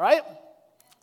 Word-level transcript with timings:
All 0.00 0.06
right? 0.06 0.22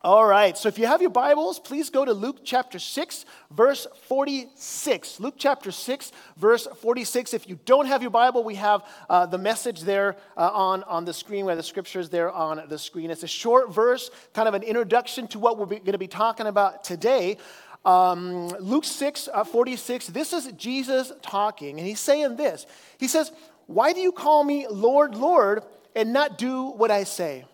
All 0.01 0.25
right, 0.25 0.57
so 0.57 0.69
if 0.69 0.79
you 0.79 0.87
have 0.87 1.01
your 1.01 1.11
Bibles, 1.11 1.59
please 1.59 1.91
go 1.91 2.03
to 2.03 2.13
Luke 2.13 2.39
chapter 2.43 2.79
6, 2.79 3.25
verse 3.51 3.85
46. 4.07 5.19
Luke 5.19 5.35
chapter 5.37 5.71
6, 5.71 6.11
verse 6.35 6.67
46. 6.81 7.35
If 7.35 7.47
you 7.47 7.59
don't 7.65 7.85
have 7.85 8.01
your 8.01 8.09
Bible, 8.09 8.43
we 8.43 8.55
have 8.55 8.83
uh, 9.07 9.27
the 9.27 9.37
message 9.37 9.81
there 9.81 10.15
uh, 10.35 10.49
on, 10.51 10.81
on 10.85 11.05
the 11.05 11.13
screen, 11.13 11.45
where 11.45 11.55
the 11.55 11.61
scriptures 11.61 12.09
there 12.09 12.31
on 12.31 12.63
the 12.69 12.79
screen. 12.79 13.11
It's 13.11 13.21
a 13.21 13.27
short 13.27 13.71
verse, 13.71 14.09
kind 14.33 14.47
of 14.47 14.55
an 14.55 14.63
introduction 14.63 15.27
to 15.27 15.37
what 15.37 15.59
we're 15.59 15.67
going 15.67 15.91
to 15.91 15.99
be 15.99 16.07
talking 16.07 16.47
about 16.47 16.83
today. 16.83 17.37
Um, 17.85 18.47
Luke 18.59 18.85
6, 18.85 19.29
uh, 19.31 19.43
46, 19.43 20.07
this 20.07 20.33
is 20.33 20.51
Jesus 20.53 21.11
talking, 21.21 21.77
and 21.77 21.87
he's 21.87 21.99
saying 21.99 22.35
this. 22.35 22.65
He 22.97 23.07
says, 23.07 23.31
Why 23.67 23.93
do 23.93 23.99
you 23.99 24.11
call 24.11 24.43
me 24.43 24.65
Lord, 24.67 25.13
Lord, 25.13 25.61
and 25.95 26.13
not 26.13 26.39
do 26.39 26.71
what 26.71 26.89
I 26.89 27.03
say? 27.03 27.45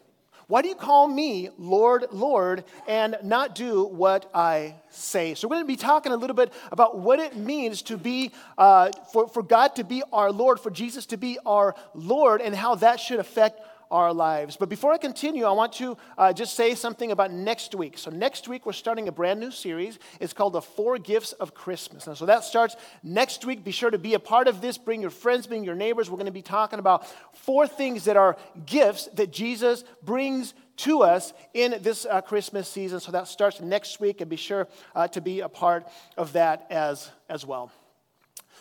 Why 0.47 0.61
do 0.61 0.67
you 0.67 0.75
call 0.75 1.07
me 1.07 1.49
Lord, 1.57 2.05
Lord, 2.11 2.63
and 2.87 3.17
not 3.23 3.55
do 3.55 3.85
what 3.85 4.29
I 4.33 4.75
say? 4.89 5.35
So, 5.35 5.47
we're 5.47 5.55
going 5.55 5.65
to 5.65 5.67
be 5.67 5.77
talking 5.77 6.11
a 6.11 6.17
little 6.17 6.35
bit 6.35 6.51
about 6.71 6.99
what 6.99 7.19
it 7.19 7.35
means 7.35 7.81
to 7.83 7.97
be, 7.97 8.31
uh, 8.57 8.91
for, 9.11 9.27
for 9.27 9.41
God 9.41 9.75
to 9.77 9.83
be 9.83 10.03
our 10.11 10.31
Lord, 10.31 10.59
for 10.59 10.69
Jesus 10.69 11.05
to 11.07 11.17
be 11.17 11.37
our 11.45 11.75
Lord, 11.93 12.41
and 12.41 12.55
how 12.55 12.75
that 12.75 12.99
should 12.99 13.19
affect 13.19 13.61
our 13.93 14.11
lives. 14.11 14.57
But 14.57 14.69
before 14.69 14.91
I 14.91 14.97
continue, 14.97 15.45
I 15.45 15.51
want 15.51 15.71
to 15.73 15.95
uh, 16.17 16.33
just 16.33 16.55
say 16.55 16.73
something 16.73 17.11
about 17.11 17.31
next 17.31 17.75
week. 17.75 17.99
So, 17.99 18.09
next 18.09 18.47
week, 18.47 18.65
we're 18.65 18.73
starting 18.73 19.07
a 19.07 19.11
brand 19.11 19.39
new 19.39 19.51
series. 19.51 19.99
It's 20.19 20.33
called 20.33 20.53
The 20.53 20.61
Four 20.61 20.97
Gifts 20.97 21.33
of 21.33 21.53
Christmas. 21.53 22.07
And 22.07 22.17
so 22.17 22.25
that 22.25 22.43
starts 22.43 22.75
next 23.03 23.45
week. 23.45 23.63
Be 23.63 23.71
sure 23.71 23.91
to 23.91 23.99
be 23.99 24.15
a 24.15 24.19
part 24.19 24.47
of 24.47 24.61
this. 24.61 24.79
Bring 24.79 24.99
your 24.99 25.11
friends, 25.11 25.45
bring 25.45 25.63
your 25.63 25.75
neighbors. 25.75 26.09
We're 26.09 26.17
going 26.17 26.25
to 26.25 26.31
be 26.31 26.41
talking 26.41 26.79
about 26.79 27.05
four 27.33 27.67
things 27.67 28.05
that 28.05 28.17
are 28.17 28.35
gifts 28.65 29.09
that 29.13 29.31
Jesus 29.31 29.83
brings 30.01 30.55
to 30.77 31.03
us 31.03 31.31
in 31.53 31.75
this 31.81 32.07
uh, 32.09 32.21
Christmas 32.21 32.67
season. 32.67 32.99
So 32.99 33.11
that 33.11 33.27
starts 33.27 33.61
next 33.61 33.99
week, 33.99 34.21
and 34.21 34.29
be 34.29 34.37
sure 34.37 34.67
uh, 34.95 35.07
to 35.09 35.21
be 35.21 35.41
a 35.41 35.49
part 35.49 35.87
of 36.17 36.33
that 36.33 36.65
as, 36.71 37.11
as 37.29 37.45
well. 37.45 37.71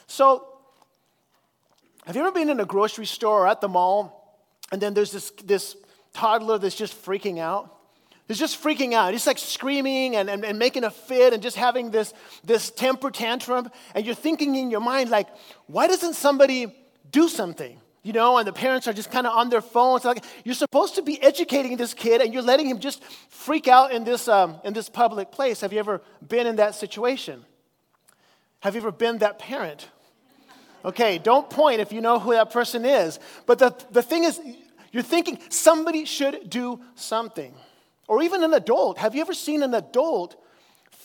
So, 0.06 0.46
have 2.05 2.17
you 2.17 2.22
ever 2.22 2.33
been 2.33 2.50
in 2.50 2.61
a 2.61 2.67
grocery 2.67 3.06
store 3.06 3.44
or 3.44 3.46
at 3.46 3.62
the 3.62 3.69
mall? 3.69 4.22
And 4.73 4.81
then 4.81 4.95
there's 4.95 5.12
this, 5.12 5.31
this 5.45 5.77
toddler 6.15 6.59
that's 6.59 6.75
just 6.75 6.95
freaking 7.05 7.39
out. 7.39 7.78
He's 8.27 8.39
just 8.39 8.62
freaking 8.62 8.95
out. 8.95 9.12
He's 9.12 9.27
like 9.27 9.39
screaming 9.39 10.17
and, 10.17 10.31
and, 10.31 10.45
and 10.45 10.59
making 10.59 10.84
a 10.84 10.91
fit 10.91 11.34
and 11.34 11.42
just 11.42 11.56
having 11.56 11.91
this, 11.91 12.14
this 12.42 12.70
temper 12.70 13.11
tantrum. 13.11 13.70
And 13.95 14.06
you're 14.06 14.14
thinking 14.14 14.56
in 14.56 14.70
your 14.70 14.81
mind, 14.81 15.11
like, 15.11 15.29
why 15.67 15.87
doesn't 15.87 16.14
somebody 16.14 16.75
do 17.11 17.29
something? 17.29 17.79
You 18.03 18.14
know, 18.14 18.39
and 18.39 18.48
the 18.48 18.53
parents 18.53 18.89
are 18.89 18.92
just 18.95 19.11
kind 19.11 19.27
of 19.27 19.37
on 19.37 19.51
their 19.51 19.61
phones. 19.61 20.05
Like, 20.05 20.25
you're 20.45 20.55
supposed 20.55 20.95
to 20.95 21.03
be 21.03 21.23
educating 21.23 21.77
this 21.77 21.92
kid 21.92 22.23
and 22.23 22.33
you're 22.33 22.42
letting 22.42 22.67
him 22.67 22.79
just 22.79 23.05
freak 23.29 23.69
out 23.69 23.92
in 23.92 24.05
this, 24.05 24.27
um, 24.27 24.57
in 24.64 24.73
this 24.73 24.89
public 24.89 25.31
place. 25.31 25.61
Have 25.61 25.73
you 25.73 25.79
ever 25.79 26.01
been 26.27 26.47
in 26.47 26.57
that 26.57 26.75
situation? 26.75 27.45
Have 28.61 28.75
you 28.75 28.81
ever 28.81 28.92
been 28.92 29.19
that 29.19 29.39
parent? 29.39 29.89
Okay, 30.84 31.19
don't 31.19 31.48
point 31.48 31.81
if 31.81 31.92
you 31.92 32.01
know 32.01 32.19
who 32.19 32.33
that 32.33 32.51
person 32.51 32.84
is. 32.84 33.20
But 33.47 33.59
the, 33.59 33.77
the 33.91 34.03
thing 34.03 34.25
is, 34.25 34.41
you're 34.93 35.03
thinking 35.03 35.39
somebody 35.48 36.05
should 36.05 36.48
do 36.48 36.81
something. 36.95 37.55
Or 38.09 38.23
even 38.23 38.45
an 38.45 38.55
adult. 38.55 38.98
Have 38.98 39.15
you 39.15 39.23
ever 39.23 39.35
seen 39.35 39.62
an 39.62 39.75
adult 39.75 40.37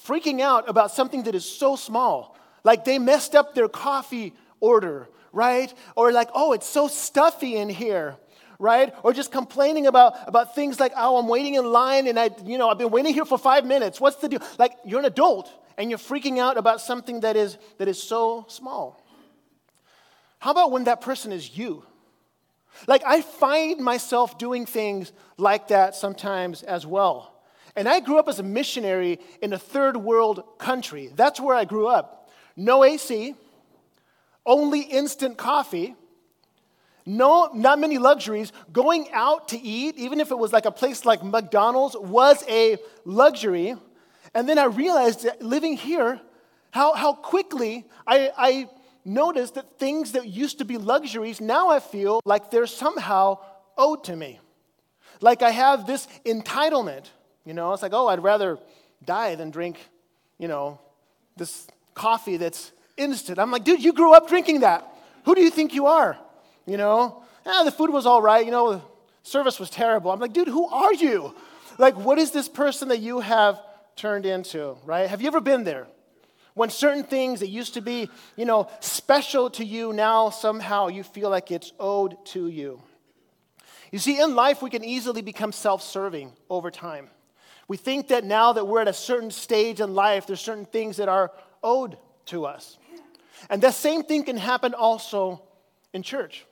freaking 0.06 0.42
out 0.42 0.70
about 0.70 0.92
something 0.92 1.24
that 1.24 1.36
is 1.36 1.46
so 1.46 1.76
small? 1.76 2.38
Like 2.64 2.86
they 2.86 3.00
messed 3.00 3.34
up 3.34 3.56
their 3.56 3.70
coffee 3.70 4.34
order, 4.60 5.08
right? 5.32 5.74
Or 5.96 6.12
like, 6.12 6.30
oh, 6.34 6.52
it's 6.54 6.68
so 6.68 6.88
stuffy 6.88 7.56
in 7.56 7.70
here 7.70 8.18
right? 8.60 8.94
Or 9.04 9.14
just 9.14 9.32
complaining 9.32 9.88
about, 9.88 10.16
about 10.28 10.56
things 10.56 10.80
like, 10.80 10.94
oh, 10.98 11.18
I'm 11.18 11.28
waiting 11.28 11.56
in 11.56 11.66
line 11.66 12.08
and 12.08 12.20
I, 12.20 12.32
you 12.44 12.58
know, 12.58 12.70
I've 12.70 12.78
been 12.78 12.90
waiting 12.90 13.14
here 13.14 13.26
for 13.26 13.38
five 13.38 13.66
minutes. 13.66 14.02
What's 14.02 14.18
the 14.18 14.30
deal? 14.30 14.42
Like 14.58 14.74
you're 14.84 15.00
an 15.00 15.06
adult 15.06 15.52
and 15.78 15.90
you're 15.90 16.00
freaking 16.00 16.40
out 16.40 16.58
about 16.58 16.82
something 16.82 17.20
that 17.22 17.36
is 17.36 17.58
that 17.78 17.88
is 17.88 18.02
so 18.02 18.46
small. 18.50 19.04
How 20.40 20.52
about 20.52 20.72
when 20.72 20.86
that 20.86 21.02
person 21.02 21.31
is 21.31 21.58
you? 21.58 21.84
Like, 22.86 23.04
I 23.06 23.22
find 23.22 23.80
myself 23.80 24.38
doing 24.38 24.66
things 24.66 25.12
like 25.38 25.70
that 25.70 25.96
sometimes 25.96 26.64
as 26.64 26.86
well. 26.86 27.34
And 27.76 27.88
I 27.88 28.00
grew 28.00 28.18
up 28.18 28.28
as 28.28 28.40
a 28.40 28.44
missionary 28.44 29.20
in 29.42 29.54
a 29.54 29.58
third 29.58 29.98
world 29.98 30.44
country. 30.58 31.12
That's 31.16 31.40
where 31.40 31.56
I 31.56 31.66
grew 31.66 31.88
up. 31.88 32.30
No 32.56 32.84
AC, 32.84 33.36
only 34.46 34.82
instant 34.82 35.38
coffee, 35.38 35.96
no, 37.08 37.50
not 37.54 37.80
many 37.80 37.98
luxuries. 38.00 38.52
Going 38.74 39.08
out 39.14 39.48
to 39.50 39.58
eat, 39.58 39.96
even 39.98 40.20
if 40.20 40.30
it 40.30 40.38
was 40.38 40.52
like 40.52 40.66
a 40.66 40.72
place 40.72 41.06
like 41.06 41.24
McDonald's, 41.24 41.96
was 41.96 42.44
a 42.50 42.78
luxury. 43.06 43.76
And 44.34 44.48
then 44.48 44.59
I 44.59 44.66
realized 44.66 45.24
that 45.24 45.42
living 45.42 45.78
here, 45.78 46.20
how, 46.72 46.94
how 46.96 47.14
quickly 47.14 47.86
I, 48.06 48.32
I 48.38 48.70
notice 49.07 49.51
that 49.51 49.79
things 49.79 50.12
that 50.12 50.28
used 50.28 50.59
to 50.59 50.66
be 50.66 50.78
luxuries, 50.78 51.40
now 51.40 51.69
I 51.69 51.79
feel 51.79 52.22
like 52.25 52.51
they're 52.51 52.68
somehow 52.68 53.40
owed 53.78 54.03
to 54.06 54.16
me. 54.16 54.40
Like 55.22 55.41
I 55.41 55.51
have 55.51 55.88
this 55.88 56.07
entitlement. 56.25 57.06
You 57.46 57.53
know, 57.53 57.73
it's 57.73 57.81
like, 57.81 57.94
oh, 57.94 58.07
I'd 58.07 58.22
rather 58.22 58.59
die 59.03 59.35
than 59.35 59.50
drink, 59.50 59.79
you 60.38 60.47
know, 60.47 60.79
this 61.38 61.67
coffee 61.94 62.38
that's 62.38 62.72
instant. 62.97 63.40
I'm 63.40 63.51
like, 63.51 63.63
dude, 63.63 63.84
you 63.84 63.94
grew 63.94 64.13
up 64.13 64.28
drinking 64.28 64.59
that. 64.62 64.85
Who 65.25 65.34
do 65.34 65.41
you 65.41 65.50
think 65.50 65.73
you 65.73 65.88
are? 65.88 66.17
You 66.66 66.78
know, 66.78 67.23
ah, 67.46 67.63
the 67.63 67.72
food 67.72 67.90
was 67.90 68.06
all 68.06 68.22
right. 68.22 68.46
You 68.46 68.51
know, 68.51 68.73
the 68.73 68.81
service 69.23 69.59
was 69.59 69.69
terrible. 69.69 70.12
I'm 70.12 70.19
like, 70.19 70.34
dude, 70.34 70.50
who 70.50 70.67
are 70.67 70.94
you? 70.94 71.34
Like, 71.78 71.96
what 71.96 72.17
is 72.17 72.31
this 72.31 72.50
person 72.50 72.90
that 72.90 73.00
you 73.00 73.22
have 73.22 73.62
turned 73.96 74.25
into, 74.25 74.75
right? 74.85 75.09
Have 75.09 75.22
you 75.22 75.28
ever 75.28 75.41
been 75.41 75.63
there? 75.63 75.88
When 76.57 76.72
certain 76.72 77.03
things 77.03 77.41
that 77.41 77.50
used 77.50 77.75
to 77.75 77.81
be, 77.81 78.09
you 78.35 78.45
know, 78.45 78.68
special 78.79 79.51
to 79.51 79.63
you, 79.63 79.94
now 79.94 80.31
somehow 80.31 80.88
you 80.88 81.03
feel 81.03 81.29
like 81.29 81.51
it's 81.51 81.72
owed 81.79 82.18
to 82.34 82.47
you. 82.47 82.81
You 83.91 84.00
see, 84.00 84.19
in 84.19 84.34
life, 84.34 84.63
we 84.63 84.72
can 84.72 84.84
easily 84.84 85.22
become 85.22 85.51
self 85.51 85.84
serving 85.84 86.31
over 86.50 86.72
time. 86.72 87.12
We 87.67 87.78
think 87.78 88.07
that 88.07 88.23
now 88.23 88.53
that 88.53 88.66
we're 88.66 88.81
at 88.81 88.88
a 88.88 88.94
certain 88.94 89.29
stage 89.29 89.81
in 89.81 89.94
life, 89.94 90.25
there's 90.25 90.41
certain 90.41 90.66
things 90.66 90.97
that 90.97 91.07
are 91.07 91.31
owed 91.62 91.96
to 92.25 92.47
us. 92.47 92.79
And 93.51 93.62
the 93.62 93.69
same 93.69 94.01
thing 94.01 94.23
can 94.23 94.38
happen 94.38 94.73
also 94.73 95.44
in 95.94 96.01
church. 96.01 96.47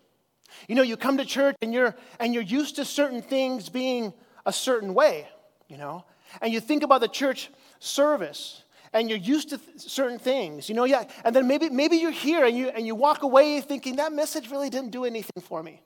You 0.67 0.75
know, 0.75 0.83
you 0.83 0.97
come 0.97 1.17
to 1.17 1.25
church 1.25 1.55
and 1.63 1.73
you're 1.73 1.95
and 2.19 2.31
you're 2.31 2.43
used 2.43 2.75
to 2.75 2.85
certain 2.85 3.23
things 3.23 3.69
being 3.69 4.13
a 4.45 4.53
certain 4.53 4.93
way, 4.93 5.27
you 5.67 5.77
know, 5.77 6.05
and 6.43 6.53
you 6.53 6.59
think 6.59 6.83
about 6.83 7.01
the 7.01 7.07
church 7.07 7.49
service 7.79 8.61
and 8.95 9.09
you're 9.09 9.19
used 9.19 9.49
to 9.49 9.57
th- 9.57 9.77
certain 9.77 10.17
things, 10.17 10.69
you 10.69 10.73
know, 10.73 10.85
yeah, 10.85 11.03
and 11.25 11.35
then 11.35 11.47
maybe, 11.47 11.69
maybe 11.69 11.97
you're 11.97 12.11
here 12.11 12.45
and 12.45 12.57
you, 12.57 12.69
and 12.69 12.87
you 12.87 12.95
walk 12.95 13.23
away 13.23 13.59
thinking 13.59 13.97
that 13.97 14.13
message 14.13 14.49
really 14.49 14.69
didn't 14.69 14.91
do 14.91 15.03
anything 15.03 15.43
for 15.43 15.61
me. 15.61 15.81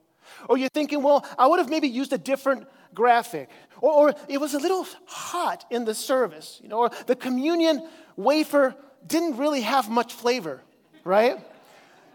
Or 0.48 0.60
you're 0.60 0.70
thinking, 0.70 1.02
well, 1.02 1.26
I 1.38 1.48
would 1.48 1.58
have 1.58 1.72
maybe 1.72 1.88
used 1.88 2.14
a 2.14 2.20
different 2.20 2.68
graphic. 2.94 3.50
Or, 3.82 3.92
or 3.92 4.16
it 4.28 4.40
was 4.40 4.54
a 4.54 4.60
little 4.60 4.86
hot 5.08 5.66
in 5.72 5.86
the 5.86 5.96
service, 5.96 6.60
you 6.62 6.70
know, 6.70 6.78
or 6.78 6.92
the 7.08 7.16
communion 7.16 7.82
wafer 8.16 8.76
didn't 9.06 9.38
really 9.38 9.62
have 9.62 9.90
much 9.90 10.14
flavor, 10.14 10.62
right? 11.04 11.38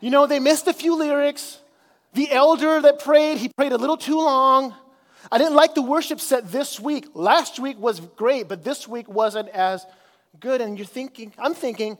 You 0.01 0.11
know, 0.11 0.29
they 0.29 0.39
missed 0.39 0.69
a 0.69 0.73
few 0.73 0.97
lyrics. 0.97 1.59
The 2.13 2.31
elder 2.31 2.81
that 2.83 3.01
prayed, 3.01 3.39
he 3.39 3.49
prayed 3.49 3.73
a 3.73 3.79
little 3.79 3.97
too 3.97 4.19
long. 4.19 4.73
I 5.33 5.39
didn't 5.39 5.57
like 5.57 5.75
the 5.75 5.83
worship 5.83 6.21
set 6.21 6.53
this 6.53 6.79
week. 6.79 7.09
Last 7.15 7.59
week 7.59 7.81
was 7.81 7.99
great, 7.99 8.47
but 8.47 8.63
this 8.63 8.87
week 8.87 9.09
wasn't 9.09 9.49
as 9.49 9.85
good. 10.41 10.61
And 10.61 10.79
you're 10.79 10.87
thinking, 10.87 11.33
I'm 11.39 11.55
thinking, 11.55 11.99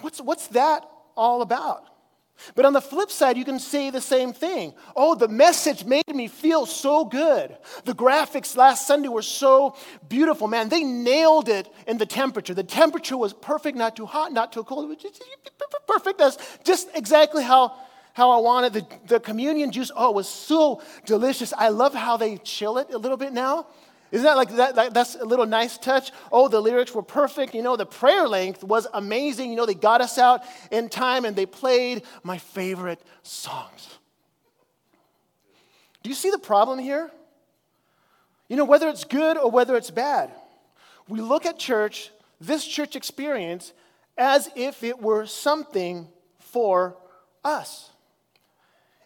what's, 0.00 0.20
what's 0.20 0.48
that 0.48 0.88
all 1.16 1.42
about? 1.42 1.88
But 2.54 2.64
on 2.64 2.72
the 2.72 2.80
flip 2.80 3.10
side, 3.10 3.36
you 3.36 3.44
can 3.44 3.58
say 3.58 3.90
the 3.90 4.00
same 4.00 4.32
thing. 4.32 4.74
Oh, 4.94 5.14
the 5.14 5.28
message 5.28 5.84
made 5.84 6.14
me 6.14 6.28
feel 6.28 6.66
so 6.66 7.04
good. 7.04 7.56
The 7.84 7.94
graphics 7.94 8.56
last 8.56 8.86
Sunday 8.86 9.08
were 9.08 9.22
so 9.22 9.76
beautiful. 10.08 10.46
Man, 10.46 10.68
they 10.68 10.84
nailed 10.84 11.48
it 11.48 11.68
in 11.86 11.98
the 11.98 12.06
temperature. 12.06 12.54
The 12.54 12.62
temperature 12.62 13.16
was 13.16 13.32
perfect, 13.32 13.76
not 13.76 13.96
too 13.96 14.06
hot, 14.06 14.32
not 14.32 14.52
too 14.52 14.64
cold. 14.64 14.94
Perfect. 15.86 16.18
That's 16.18 16.58
just 16.64 16.88
exactly 16.94 17.42
how, 17.42 17.74
how 18.12 18.30
I 18.30 18.40
wanted. 18.40 18.72
The, 18.74 18.86
the 19.06 19.20
communion 19.20 19.72
juice, 19.72 19.90
oh, 19.96 20.10
it 20.10 20.14
was 20.14 20.28
so 20.28 20.82
delicious. 21.06 21.54
I 21.56 21.70
love 21.70 21.94
how 21.94 22.16
they 22.18 22.36
chill 22.38 22.78
it 22.78 22.92
a 22.92 22.98
little 22.98 23.16
bit 23.16 23.32
now. 23.32 23.66
Isn't 24.12 24.24
that 24.24 24.36
like 24.36 24.54
that, 24.56 24.74
that, 24.76 24.94
That's 24.94 25.16
a 25.16 25.24
little 25.24 25.46
nice 25.46 25.78
touch. 25.78 26.12
Oh, 26.30 26.48
the 26.48 26.60
lyrics 26.60 26.94
were 26.94 27.02
perfect. 27.02 27.54
You 27.54 27.62
know, 27.62 27.76
the 27.76 27.86
prayer 27.86 28.28
length 28.28 28.62
was 28.62 28.86
amazing. 28.94 29.50
You 29.50 29.56
know, 29.56 29.66
they 29.66 29.74
got 29.74 30.00
us 30.00 30.18
out 30.18 30.42
in 30.70 30.88
time 30.88 31.24
and 31.24 31.34
they 31.34 31.46
played 31.46 32.02
my 32.22 32.38
favorite 32.38 33.00
songs. 33.22 33.88
Do 36.02 36.10
you 36.10 36.14
see 36.14 36.30
the 36.30 36.38
problem 36.38 36.78
here? 36.78 37.10
You 38.48 38.56
know, 38.56 38.64
whether 38.64 38.88
it's 38.88 39.04
good 39.04 39.36
or 39.36 39.50
whether 39.50 39.76
it's 39.76 39.90
bad, 39.90 40.30
we 41.08 41.20
look 41.20 41.46
at 41.46 41.58
church, 41.58 42.10
this 42.40 42.64
church 42.64 42.94
experience, 42.94 43.72
as 44.16 44.48
if 44.54 44.84
it 44.84 45.00
were 45.00 45.26
something 45.26 46.06
for 46.38 46.96
us. 47.44 47.90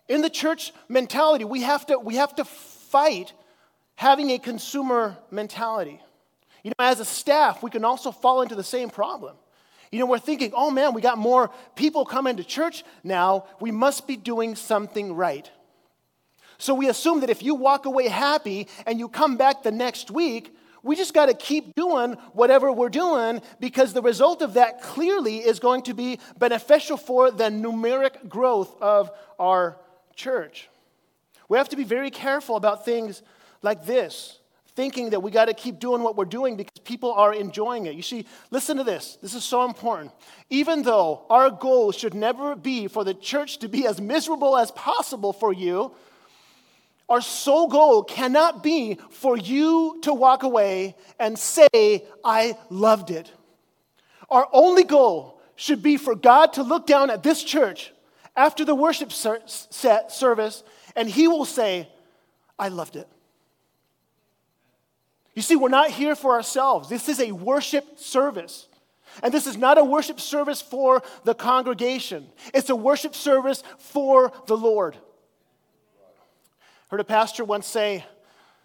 In 0.08 0.20
the 0.20 0.30
church 0.30 0.72
mentality, 0.88 1.44
we 1.44 1.62
have 1.62 1.86
to, 1.86 1.98
we 1.98 2.16
have 2.16 2.34
to 2.36 2.44
fight 2.44 3.32
having 4.00 4.30
a 4.30 4.38
consumer 4.38 5.14
mentality. 5.30 6.00
You 6.62 6.70
know, 6.70 6.86
as 6.86 7.00
a 7.00 7.04
staff, 7.04 7.62
we 7.62 7.68
can 7.68 7.84
also 7.84 8.10
fall 8.10 8.40
into 8.40 8.54
the 8.54 8.64
same 8.64 8.88
problem. 8.88 9.36
You 9.92 9.98
know, 9.98 10.06
we're 10.06 10.18
thinking, 10.18 10.52
oh 10.54 10.70
man, 10.70 10.94
we 10.94 11.02
got 11.02 11.18
more 11.18 11.50
people 11.76 12.06
coming 12.06 12.38
to 12.38 12.42
church 12.42 12.82
now. 13.04 13.44
We 13.60 13.70
must 13.70 14.06
be 14.06 14.16
doing 14.16 14.56
something 14.56 15.12
right. 15.12 15.50
So 16.56 16.72
we 16.74 16.88
assume 16.88 17.20
that 17.20 17.28
if 17.28 17.42
you 17.42 17.54
walk 17.54 17.84
away 17.84 18.08
happy 18.08 18.68
and 18.86 18.98
you 18.98 19.06
come 19.06 19.36
back 19.36 19.62
the 19.62 19.70
next 19.70 20.10
week, 20.10 20.56
we 20.82 20.96
just 20.96 21.12
got 21.12 21.26
to 21.26 21.34
keep 21.34 21.74
doing 21.74 22.14
whatever 22.32 22.72
we're 22.72 22.88
doing 22.88 23.42
because 23.60 23.92
the 23.92 24.00
result 24.00 24.40
of 24.40 24.54
that 24.54 24.80
clearly 24.80 25.40
is 25.40 25.60
going 25.60 25.82
to 25.82 25.92
be 25.92 26.20
beneficial 26.38 26.96
for 26.96 27.30
the 27.30 27.50
numeric 27.50 28.30
growth 28.30 28.80
of 28.80 29.10
our 29.38 29.76
church. 30.16 30.70
We 31.50 31.58
have 31.58 31.68
to 31.68 31.76
be 31.76 31.84
very 31.84 32.10
careful 32.10 32.56
about 32.56 32.86
things 32.86 33.22
like 33.62 33.84
this, 33.84 34.38
thinking 34.74 35.10
that 35.10 35.20
we 35.20 35.30
got 35.30 35.46
to 35.46 35.54
keep 35.54 35.78
doing 35.78 36.02
what 36.02 36.16
we're 36.16 36.24
doing 36.24 36.56
because 36.56 36.78
people 36.84 37.12
are 37.12 37.34
enjoying 37.34 37.86
it. 37.86 37.94
You 37.94 38.02
see, 38.02 38.26
listen 38.50 38.76
to 38.76 38.84
this. 38.84 39.18
This 39.20 39.34
is 39.34 39.44
so 39.44 39.64
important. 39.64 40.12
Even 40.48 40.82
though 40.82 41.26
our 41.28 41.50
goal 41.50 41.92
should 41.92 42.14
never 42.14 42.56
be 42.56 42.88
for 42.88 43.04
the 43.04 43.14
church 43.14 43.58
to 43.58 43.68
be 43.68 43.86
as 43.86 44.00
miserable 44.00 44.56
as 44.56 44.70
possible 44.70 45.32
for 45.32 45.52
you, 45.52 45.92
our 47.08 47.20
sole 47.20 47.66
goal 47.66 48.04
cannot 48.04 48.62
be 48.62 48.96
for 49.10 49.36
you 49.36 49.98
to 50.02 50.14
walk 50.14 50.44
away 50.44 50.94
and 51.18 51.36
say, 51.36 52.04
I 52.24 52.56
loved 52.70 53.10
it. 53.10 53.30
Our 54.30 54.48
only 54.52 54.84
goal 54.84 55.40
should 55.56 55.82
be 55.82 55.96
for 55.96 56.14
God 56.14 56.52
to 56.52 56.62
look 56.62 56.86
down 56.86 57.10
at 57.10 57.24
this 57.24 57.42
church 57.42 57.92
after 58.36 58.64
the 58.64 58.76
worship 58.76 59.10
service 59.12 60.62
and 60.94 61.10
He 61.10 61.26
will 61.26 61.44
say, 61.44 61.88
I 62.56 62.68
loved 62.68 62.94
it. 62.94 63.08
You 65.34 65.42
see, 65.42 65.56
we're 65.56 65.68
not 65.68 65.90
here 65.90 66.14
for 66.14 66.32
ourselves. 66.32 66.88
This 66.88 67.08
is 67.08 67.20
a 67.20 67.32
worship 67.32 67.98
service. 67.98 68.66
And 69.22 69.32
this 69.32 69.46
is 69.46 69.56
not 69.56 69.78
a 69.78 69.84
worship 69.84 70.20
service 70.20 70.60
for 70.62 71.02
the 71.24 71.34
congregation, 71.34 72.28
it's 72.54 72.70
a 72.70 72.76
worship 72.76 73.14
service 73.14 73.62
for 73.78 74.32
the 74.46 74.56
Lord. 74.56 74.96
Heard 76.88 77.00
a 77.00 77.04
pastor 77.04 77.44
once 77.44 77.68
say, 77.68 78.04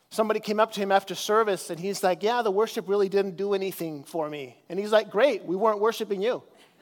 somebody 0.10 0.40
came 0.40 0.60
up 0.60 0.72
to 0.72 0.80
him 0.80 0.92
after 0.92 1.14
service 1.14 1.70
and 1.70 1.80
he's 1.80 2.02
like, 2.02 2.24
Yeah, 2.24 2.42
the 2.42 2.52
worship 2.52 2.90
really 2.90 3.10
didn't 3.10 3.38
do 3.38 3.54
anything 3.54 4.04
for 4.04 4.30
me. 4.30 4.58
And 4.70 4.80
he's 4.80 4.92
like, 4.92 5.12
Great, 5.12 5.44
we 5.46 5.56
weren't 5.56 5.80
worshiping 5.80 6.22
you. 6.22 6.42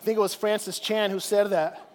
I 0.00 0.02
think 0.02 0.18
it 0.18 0.20
was 0.20 0.34
Francis 0.34 0.80
Chan 0.80 1.10
who 1.10 1.20
said 1.20 1.50
that. 1.50 1.85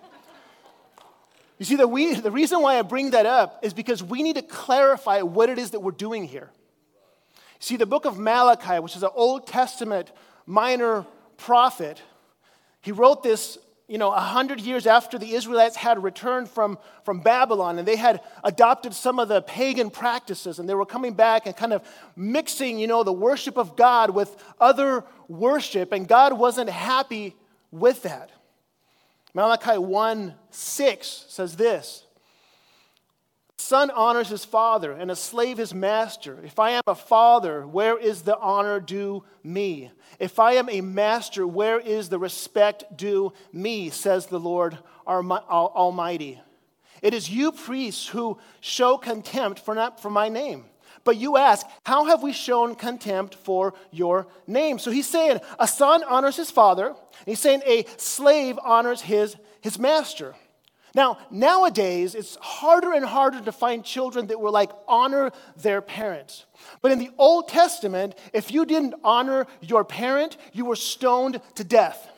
You 1.62 1.66
see, 1.66 1.76
the, 1.76 1.88
we, 1.88 2.16
the 2.16 2.32
reason 2.32 2.60
why 2.64 2.80
I 2.80 2.82
bring 2.82 3.12
that 3.12 3.28
up 3.28 3.60
is 3.62 3.72
because 3.72 4.02
we 4.02 4.24
need 4.24 4.36
to 4.36 4.42
clarify 4.42 5.22
what 5.22 5.48
it 5.48 5.60
is 5.60 5.70
that 5.72 5.82
we're 5.82 5.92
doing 5.92 6.24
here. 6.24 6.50
See, 7.60 7.78
the 7.78 7.86
book 7.86 8.06
of 8.06 8.18
Malachi, 8.18 8.80
which 8.80 8.96
is 8.96 9.04
an 9.04 9.12
Old 9.14 9.46
Testament 9.46 10.12
minor 10.48 11.06
prophet, 11.38 12.02
he 12.82 12.92
wrote 12.92 13.22
this 13.22 13.60
you 13.88 14.00
know, 14.00 14.12
a 14.12 14.20
hundred 14.20 14.60
years 14.60 14.88
after 14.88 15.20
the 15.20 15.36
Israelites 15.36 15.76
had 15.76 16.02
returned 16.02 16.50
from, 16.50 16.80
from 17.04 17.20
Babylon 17.20 17.78
and 17.78 17.88
they 17.88 17.96
had 17.96 18.22
adopted 18.44 18.96
some 18.96 19.20
of 19.20 19.28
the 19.28 19.44
pagan 19.44 19.92
practices 19.92 20.58
and 20.58 20.68
they 20.68 20.74
were 20.74 20.84
coming 20.84 21.14
back 21.14 21.46
and 21.46 21.56
kind 21.56 21.74
of 21.74 21.88
mixing, 22.16 22.80
you 22.80 22.88
know, 22.88 23.04
the 23.04 23.14
worship 23.14 23.56
of 23.60 23.76
God 23.76 24.10
with 24.10 24.36
other 24.60 25.04
worship, 25.28 25.92
and 25.92 26.08
God 26.08 26.34
wasn't 26.34 26.72
happy 26.72 27.36
with 27.70 28.02
that. 28.02 28.32
Malachi 29.34 29.78
1 29.78 30.34
6 30.50 31.26
says 31.28 31.56
this 31.56 32.06
Son 33.62 33.92
honors 33.92 34.28
his 34.28 34.44
father, 34.44 34.92
and 34.92 35.12
a 35.12 35.16
slave 35.16 35.58
his 35.58 35.74
master. 35.74 36.40
If 36.44 36.60
I 36.60 36.72
am 36.72 36.82
a 36.88 36.96
father, 36.96 37.66
where 37.66 37.98
is 37.98 38.24
the 38.24 38.38
honor 38.38 38.80
due 38.80 39.24
me? 39.44 39.92
If 40.20 40.40
I 40.40 40.54
am 40.54 40.68
a 40.68 40.82
master, 40.82 41.46
where 41.48 41.80
is 41.80 42.10
the 42.10 42.20
respect 42.20 42.98
due 42.98 43.32
me? 43.54 43.90
Says 43.90 44.26
the 44.26 44.40
Lord 44.40 44.78
Almighty. 45.08 46.42
It 47.02 47.14
is 47.14 47.30
you, 47.30 47.52
priests, 47.52 48.08
who 48.08 48.40
show 48.60 48.98
contempt 48.98 49.60
for, 49.60 49.74
not, 49.74 50.02
for 50.02 50.10
my 50.10 50.28
name. 50.28 50.66
But 51.04 51.18
you 51.18 51.38
ask, 51.38 51.66
How 51.84 52.06
have 52.06 52.24
we 52.24 52.34
shown 52.34 52.76
contempt 52.76 53.36
for 53.36 53.74
your 53.92 54.28
name? 54.48 54.80
So 54.80 54.92
he's 54.92 55.08
saying 55.08 55.40
a 55.60 55.68
son 55.68 56.04
honors 56.04 56.38
his 56.38 56.52
father, 56.52 56.96
he's 57.26 57.40
saying 57.40 57.62
a 57.66 57.86
slave 57.98 58.60
honors 58.64 59.02
his, 59.02 59.36
his 59.62 59.80
master. 59.80 60.36
Now, 60.94 61.20
nowadays, 61.32 62.16
it's 62.16 62.36
harder 62.42 62.92
and 62.92 63.06
harder 63.06 63.40
to 63.42 63.52
find 63.54 63.84
children 63.84 64.28
that 64.28 64.42
will 64.42 64.52
like 64.52 64.72
honor 64.88 65.32
their 65.56 65.82
parents. 65.82 66.46
But 66.82 66.92
in 66.92 67.00
the 67.00 67.12
Old 67.18 67.48
Testament, 67.48 68.16
if 68.34 68.52
you 68.52 68.66
didn't 68.66 68.96
honor 69.04 69.48
your 69.62 69.86
parent, 69.86 70.36
you 70.52 70.66
were 70.66 70.76
stoned 70.76 71.40
to 71.56 71.64
death. 71.64 72.10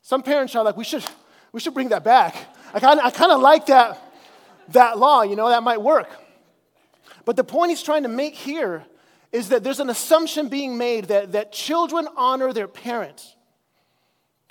Some 0.00 0.22
parents 0.22 0.54
are 0.56 0.64
like, 0.64 0.78
we 0.78 0.84
should, 0.84 1.04
we 1.52 1.60
should 1.60 1.74
bring 1.74 1.90
that 1.90 2.04
back. 2.04 2.34
I 2.72 2.80
kind 2.80 2.98
of 2.98 3.04
I 3.04 3.10
kinda 3.10 3.36
like 3.36 3.66
that, 3.66 4.00
that 4.68 4.98
law, 4.98 5.22
you 5.22 5.36
know, 5.36 5.50
that 5.50 5.62
might 5.62 5.82
work. 5.82 6.08
But 7.24 7.36
the 7.36 7.44
point 7.44 7.70
he's 7.70 7.82
trying 7.82 8.04
to 8.04 8.08
make 8.08 8.34
here 8.34 8.84
is 9.32 9.50
that 9.50 9.62
there's 9.62 9.80
an 9.80 9.90
assumption 9.90 10.48
being 10.48 10.78
made 10.78 11.06
that, 11.06 11.32
that 11.32 11.52
children 11.52 12.08
honor 12.16 12.52
their 12.52 12.68
parents, 12.68 13.36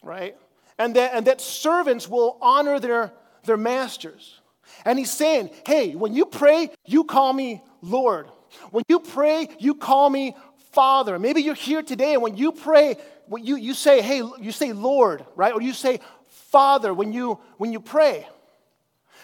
right? 0.03 0.35
and 0.77 0.95
that, 0.95 1.13
and 1.13 1.27
that 1.27 1.41
servants 1.41 2.07
will 2.07 2.37
honor 2.41 2.79
their, 2.79 3.11
their 3.45 3.57
masters. 3.57 4.39
And 4.85 4.99
he's 4.99 5.11
saying, 5.11 5.49
hey, 5.65 5.95
when 5.95 6.13
you 6.13 6.25
pray, 6.25 6.69
you 6.85 7.03
call 7.03 7.33
me 7.33 7.61
Lord. 7.81 8.27
When 8.71 8.83
you 8.87 8.99
pray, 8.99 9.49
you 9.59 9.75
call 9.75 10.09
me 10.09 10.35
Father. 10.71 11.17
Maybe 11.17 11.41
you're 11.41 11.55
here 11.55 11.81
today, 11.81 12.13
and 12.13 12.21
when 12.21 12.37
you 12.37 12.51
pray, 12.51 12.97
when 13.25 13.45
you, 13.45 13.55
you 13.55 13.73
say, 13.73 14.01
hey, 14.01 14.21
you 14.39 14.51
say 14.51 14.73
Lord, 14.73 15.25
right? 15.35 15.53
Or 15.53 15.61
you 15.61 15.73
say 15.73 15.99
Father 16.27 16.93
when 16.93 17.11
you, 17.11 17.39
when 17.57 17.73
you 17.73 17.79
pray. 17.79 18.27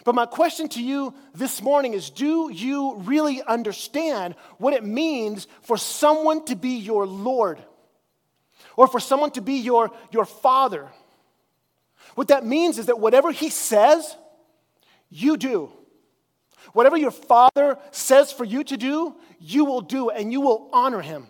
But 0.04 0.16
my 0.16 0.26
question 0.26 0.68
to 0.70 0.84
you 0.84 1.14
this 1.34 1.62
morning 1.62 1.94
is 1.94 2.10
do 2.10 2.52
you 2.52 2.96
really 2.98 3.42
understand 3.42 4.36
what 4.58 4.74
it 4.74 4.84
means 4.84 5.48
for 5.62 5.78
someone 5.78 6.46
to 6.46 6.56
be 6.56 6.78
your 6.78 7.06
Lord? 7.06 7.64
Or 8.76 8.88
for 8.88 9.00
someone 9.00 9.32
to 9.32 9.42
be 9.42 9.56
your, 9.56 9.92
your 10.12 10.26
Father? 10.26 10.90
What 12.16 12.30
that 12.30 12.46
means 12.46 12.78
is 12.78 12.88
that 12.88 13.00
whatever 13.00 13.32
he 13.32 13.50
says, 13.50 14.16
you 15.10 15.38
do. 15.38 15.72
Whatever 16.74 16.98
your 16.98 17.12
father 17.12 17.78
says 17.92 18.32
for 18.32 18.46
you 18.46 18.64
to 18.64 18.78
do, 18.78 19.16
you 19.40 19.66
will 19.66 19.82
do, 19.82 20.10
and 20.10 20.32
you 20.32 20.42
will 20.42 20.70
honor 20.72 21.02
him. 21.02 21.28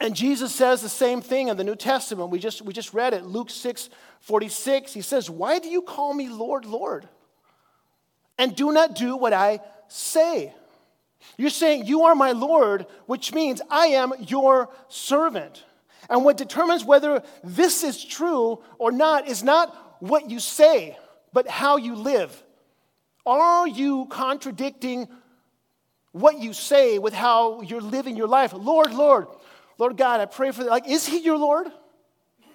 And 0.00 0.16
Jesus 0.16 0.54
says 0.54 0.82
the 0.82 0.88
same 0.88 1.20
thing 1.20 1.48
in 1.48 1.56
the 1.56 1.64
New 1.64 1.76
Testament. 1.76 2.30
We 2.30 2.38
just, 2.38 2.62
we 2.62 2.72
just 2.72 2.92
read 2.92 3.14
it, 3.14 3.24
Luke 3.24 3.50
6 3.50 3.90
46. 4.20 4.92
He 4.92 5.02
says, 5.02 5.30
Why 5.30 5.58
do 5.58 5.68
you 5.68 5.82
call 5.82 6.14
me 6.14 6.28
Lord, 6.28 6.64
Lord? 6.64 7.08
And 8.38 8.56
do 8.56 8.72
not 8.72 8.94
do 8.94 9.16
what 9.16 9.32
I 9.32 9.60
say. 9.88 10.52
You're 11.36 11.50
saying, 11.50 11.86
You 11.86 12.04
are 12.04 12.14
my 12.14 12.32
Lord, 12.32 12.86
which 13.06 13.32
means 13.32 13.60
I 13.70 13.88
am 13.88 14.12
your 14.18 14.70
servant. 14.88 15.64
And 16.10 16.24
what 16.24 16.36
determines 16.36 16.84
whether 16.84 17.22
this 17.42 17.82
is 17.82 18.04
true 18.04 18.62
or 18.78 18.92
not 18.92 19.28
is 19.28 19.42
not 19.42 19.74
what 20.00 20.30
you 20.30 20.38
say, 20.38 20.98
but 21.32 21.48
how 21.48 21.76
you 21.76 21.94
live. 21.94 22.42
Are 23.24 23.66
you 23.66 24.06
contradicting 24.10 25.08
what 26.12 26.38
you 26.38 26.52
say 26.52 26.98
with 26.98 27.14
how 27.14 27.62
you're 27.62 27.80
living 27.80 28.16
your 28.16 28.28
life? 28.28 28.52
Lord, 28.52 28.92
Lord, 28.92 29.28
Lord 29.78 29.96
God, 29.96 30.20
I 30.20 30.26
pray 30.26 30.50
for 30.50 30.64
that. 30.64 30.70
Like, 30.70 30.88
is 30.88 31.06
He 31.06 31.18
your 31.18 31.38
Lord? 31.38 31.66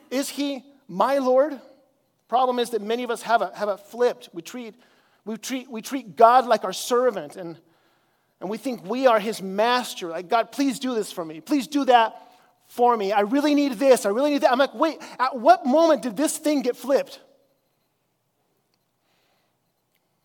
Is 0.10 0.30
He 0.30 0.64
my 0.88 1.18
Lord? 1.18 1.60
Problem 2.28 2.60
is 2.60 2.72
that 2.72 2.82
many 2.82 3.04
of 3.04 3.12
us 3.12 3.22
have 3.24 3.42
it, 3.42 3.54
have 3.56 3.70
it 3.70 3.80
flipped. 3.80 4.30
We 4.34 4.42
treat, 4.42 4.76
we, 5.26 5.38
treat, 5.38 5.70
we 5.70 5.82
treat 5.82 6.16
God 6.16 6.46
like 6.46 6.64
our 6.64 6.74
servant, 6.74 7.36
and, 7.36 7.58
and 8.40 8.50
we 8.50 8.58
think 8.58 8.86
we 8.86 9.08
are 9.08 9.20
His 9.20 9.42
master. 9.42 10.08
Like, 10.08 10.30
God, 10.30 10.52
please 10.52 10.80
do 10.80 10.94
this 10.96 11.12
for 11.12 11.26
me. 11.26 11.42
Please 11.42 11.68
do 11.68 11.86
that 11.86 12.22
for 12.68 12.96
me. 12.96 13.12
I 13.12 13.22
really 13.22 13.56
need 13.56 13.74
this. 13.74 14.06
I 14.06 14.10
really 14.10 14.32
need 14.32 14.42
that. 14.42 14.52
I'm 14.52 14.60
like, 14.60 14.76
wait, 14.76 15.00
at 15.18 15.38
what 15.38 15.66
moment 15.66 16.04
did 16.04 16.16
this 16.16 16.38
thing 16.38 16.62
get 16.62 16.78
flipped? 16.78 17.20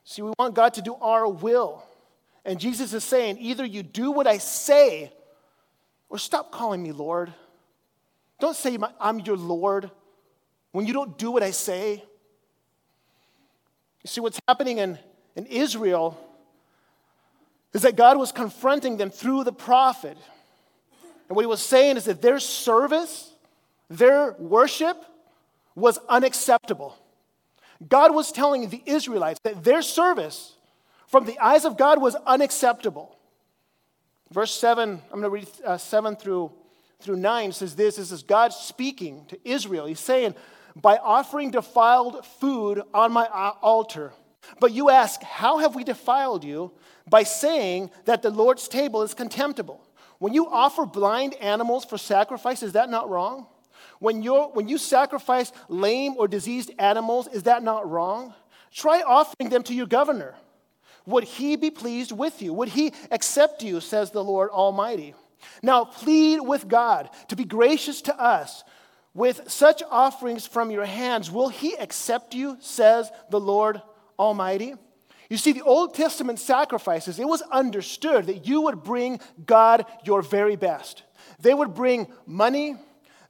See, 0.05 0.21
we 0.21 0.33
want 0.39 0.55
God 0.55 0.75
to 0.75 0.83
do 0.83 0.95
our 0.97 1.27
will. 1.27 1.83
And 2.45 2.61
Jesus 2.61 2.93
is 2.93 3.03
saying, 3.03 3.39
either 3.41 3.65
you 3.65 3.83
do 3.83 4.11
what 4.11 4.27
I 4.27 4.37
say 4.37 5.11
or 6.14 6.18
stop 6.18 6.52
calling 6.52 6.80
me 6.80 6.92
Lord. 6.92 7.35
Don't 8.38 8.54
say 8.54 8.78
I'm 9.00 9.18
your 9.18 9.37
Lord 9.37 9.90
when 10.71 10.87
you 10.87 10.92
don't 10.92 11.18
do 11.18 11.33
what 11.33 11.42
I 11.42 11.50
say. 11.50 12.04
You 14.04 14.06
see, 14.09 14.21
what's 14.21 14.38
happening 14.47 14.78
in, 14.78 14.97
in 15.35 15.44
Israel 15.47 16.16
is 17.73 17.83
that 17.83 17.97
God 17.97 18.16
was 18.16 18.30
confronting 18.30 18.97
them 18.97 19.11
through 19.11 19.42
the 19.42 19.52
prophet. 19.52 20.16
And 21.28 21.35
what 21.35 21.42
he 21.42 21.49
was 21.49 21.61
saying 21.61 21.97
is 21.97 22.04
that 22.04 22.23
their 22.23 22.38
service, 22.38 23.33
their 23.90 24.35
worship 24.38 25.04
was 25.75 25.99
unacceptable. 26.09 26.97
God 27.88 28.14
was 28.14 28.30
telling 28.30 28.68
the 28.68 28.85
Israelites 28.87 29.40
that 29.42 29.64
their 29.64 29.83
service 29.83 30.52
from 31.09 31.25
the 31.25 31.40
eyes 31.40 31.64
of 31.64 31.76
God 31.76 32.00
was 32.00 32.14
unacceptable. 32.25 33.13
Verse 34.35 34.53
7, 34.53 34.91
I'm 34.91 35.21
going 35.21 35.23
to 35.23 35.31
read 35.31 35.49
uh, 35.64 35.79
7 35.79 36.17
through, 36.17 36.50
through 36.99 37.14
9 37.14 37.53
says 37.53 37.76
this 37.76 37.95
this 37.95 38.11
is 38.11 38.25
God 38.25 38.53
speaking 38.53 39.26
to 39.26 39.38
Israel. 39.45 39.87
He's 39.87 40.00
saying, 40.00 40.35
By 40.75 40.97
offering 40.97 41.53
defiled 41.53 42.26
food 42.26 42.83
on 42.93 43.12
my 43.12 43.29
altar. 43.62 44.12
But 44.59 44.73
you 44.73 44.91
ask, 44.91 45.23
How 45.23 45.59
have 45.59 45.76
we 45.76 45.85
defiled 45.85 46.43
you? 46.43 46.73
By 47.09 47.23
saying 47.23 47.93
that 48.07 48.23
the 48.23 48.31
Lord's 48.31 48.67
table 48.67 49.03
is 49.03 49.14
contemptible. 49.14 49.81
When 50.19 50.35
you 50.35 50.49
offer 50.49 50.85
blind 50.85 51.35
animals 51.35 51.85
for 51.85 51.97
sacrifice, 51.97 52.64
is 52.64 52.73
that 52.73 52.91
not 52.91 53.09
wrong? 53.09 53.47
When, 54.00 54.21
you 54.21 54.35
when 54.55 54.67
you 54.67 54.79
sacrifice 54.79 55.53
lame 55.69 56.17
or 56.19 56.26
diseased 56.26 56.73
animals, 56.81 57.29
is 57.29 57.45
that 57.45 57.62
not 57.62 57.88
wrong? 57.88 58.35
Try 58.73 59.00
offering 59.03 59.50
them 59.50 59.62
to 59.62 59.75
your 59.75 59.87
governor. 59.87 60.35
Would 61.06 61.25
he 61.25 61.56
be 61.56 61.70
pleased 61.70 62.12
with 62.12 62.40
you? 62.40 62.52
Would 62.54 62.70
he 62.70 62.92
accept 63.11 63.62
you, 63.62 63.80
says 63.80 64.11
the 64.11 64.25
Lord 64.25 64.50
Almighty? 64.50 65.14
Now 65.62 65.84
plead 65.84 66.40
with 66.40 66.68
God 66.68 67.11
to 67.28 67.37
be 67.37 67.44
gracious 67.44 68.02
to 68.02 68.18
us. 68.18 68.64
With 69.12 69.49
such 69.49 69.82
offerings 69.90 70.46
from 70.46 70.70
your 70.70 70.87
hands, 70.87 71.30
will 71.30 71.49
he 71.49 71.75
accept 71.75 72.34
you, 72.34 72.56
says 72.61 73.11
the 73.30 73.38
Lord 73.38 73.80
Almighty? 74.18 74.75
You 75.30 75.37
see, 75.37 75.52
the 75.52 75.62
Old 75.62 75.94
Testament 75.94 76.38
sacrifices, 76.38 77.18
it 77.18 77.28
was 77.28 77.42
understood 77.42 78.26
that 78.26 78.46
you 78.46 78.62
would 78.62 78.82
bring 78.82 79.20
God 79.46 79.87
your 80.04 80.20
very 80.20 80.56
best. 80.56 81.02
They 81.40 81.54
would 81.54 81.75
bring 81.75 82.08
money, 82.26 82.76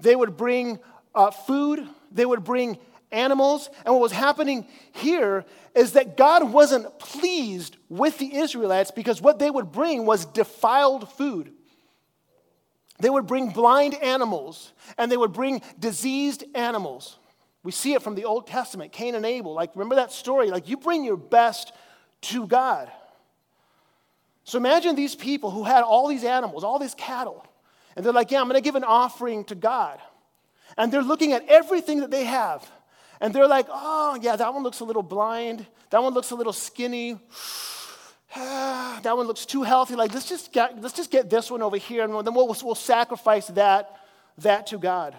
they 0.00 0.16
would 0.16 0.36
bring 0.36 0.78
uh, 1.14 1.30
food, 1.30 1.86
they 2.10 2.26
would 2.26 2.44
bring 2.44 2.78
animals. 3.14 3.70
And 3.84 3.94
what 3.94 4.00
was 4.00 4.12
happening 4.12 4.66
here 4.92 5.44
is 5.74 5.92
that 5.92 6.16
God 6.16 6.52
wasn't 6.52 6.98
pleased 6.98 7.76
with 7.88 8.18
the 8.18 8.36
Israelites 8.36 8.90
because 8.90 9.22
what 9.22 9.38
they 9.38 9.50
would 9.50 9.72
bring 9.72 10.04
was 10.04 10.24
defiled 10.24 11.08
food. 11.12 11.52
They 13.00 13.10
would 13.10 13.26
bring 13.26 13.50
blind 13.50 13.94
animals 13.94 14.72
and 14.98 15.10
they 15.10 15.16
would 15.16 15.32
bring 15.32 15.62
diseased 15.78 16.44
animals. 16.54 17.18
We 17.62 17.72
see 17.72 17.94
it 17.94 18.02
from 18.02 18.14
the 18.14 18.26
Old 18.26 18.46
Testament, 18.46 18.92
Cain 18.92 19.14
and 19.14 19.24
Abel. 19.24 19.54
Like, 19.54 19.74
remember 19.74 19.96
that 19.96 20.12
story? 20.12 20.50
Like, 20.50 20.68
you 20.68 20.76
bring 20.76 21.02
your 21.02 21.16
best 21.16 21.72
to 22.22 22.46
God. 22.46 22.90
So 24.44 24.58
imagine 24.58 24.94
these 24.94 25.14
people 25.14 25.50
who 25.50 25.64
had 25.64 25.82
all 25.82 26.06
these 26.06 26.24
animals, 26.24 26.62
all 26.62 26.78
these 26.78 26.94
cattle, 26.94 27.44
and 27.96 28.04
they're 28.04 28.12
like, 28.12 28.30
yeah, 28.30 28.40
I'm 28.40 28.48
going 28.48 28.60
to 28.60 28.64
give 28.64 28.74
an 28.74 28.84
offering 28.84 29.44
to 29.46 29.54
God. 29.54 29.98
And 30.76 30.92
they're 30.92 31.02
looking 31.02 31.32
at 31.32 31.48
everything 31.48 32.00
that 32.00 32.10
they 32.10 32.24
have. 32.24 32.68
And 33.20 33.34
they're 33.34 33.48
like, 33.48 33.66
oh, 33.70 34.18
yeah, 34.20 34.36
that 34.36 34.52
one 34.52 34.62
looks 34.62 34.80
a 34.80 34.84
little 34.84 35.02
blind. 35.02 35.66
That 35.90 36.02
one 36.02 36.14
looks 36.14 36.30
a 36.30 36.34
little 36.34 36.52
skinny. 36.52 37.18
that 38.34 39.16
one 39.16 39.26
looks 39.26 39.46
too 39.46 39.62
healthy. 39.62 39.94
Like, 39.94 40.12
let's 40.12 40.28
just 40.28 40.52
get, 40.52 40.80
let's 40.80 40.94
just 40.94 41.10
get 41.10 41.30
this 41.30 41.50
one 41.50 41.62
over 41.62 41.76
here, 41.76 42.04
and 42.04 42.26
then 42.26 42.34
we'll, 42.34 42.56
we'll 42.62 42.74
sacrifice 42.74 43.46
that, 43.48 43.96
that 44.38 44.66
to 44.68 44.78
God. 44.78 45.16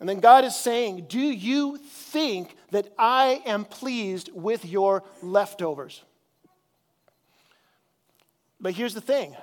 And 0.00 0.08
then 0.08 0.20
God 0.20 0.44
is 0.44 0.54
saying, 0.54 1.06
Do 1.08 1.20
you 1.20 1.78
think 1.78 2.54
that 2.70 2.92
I 2.98 3.42
am 3.46 3.64
pleased 3.64 4.30
with 4.32 4.64
your 4.64 5.02
leftovers? 5.22 6.02
But 8.60 8.74
here's 8.74 8.94
the 8.94 9.00
thing 9.00 9.36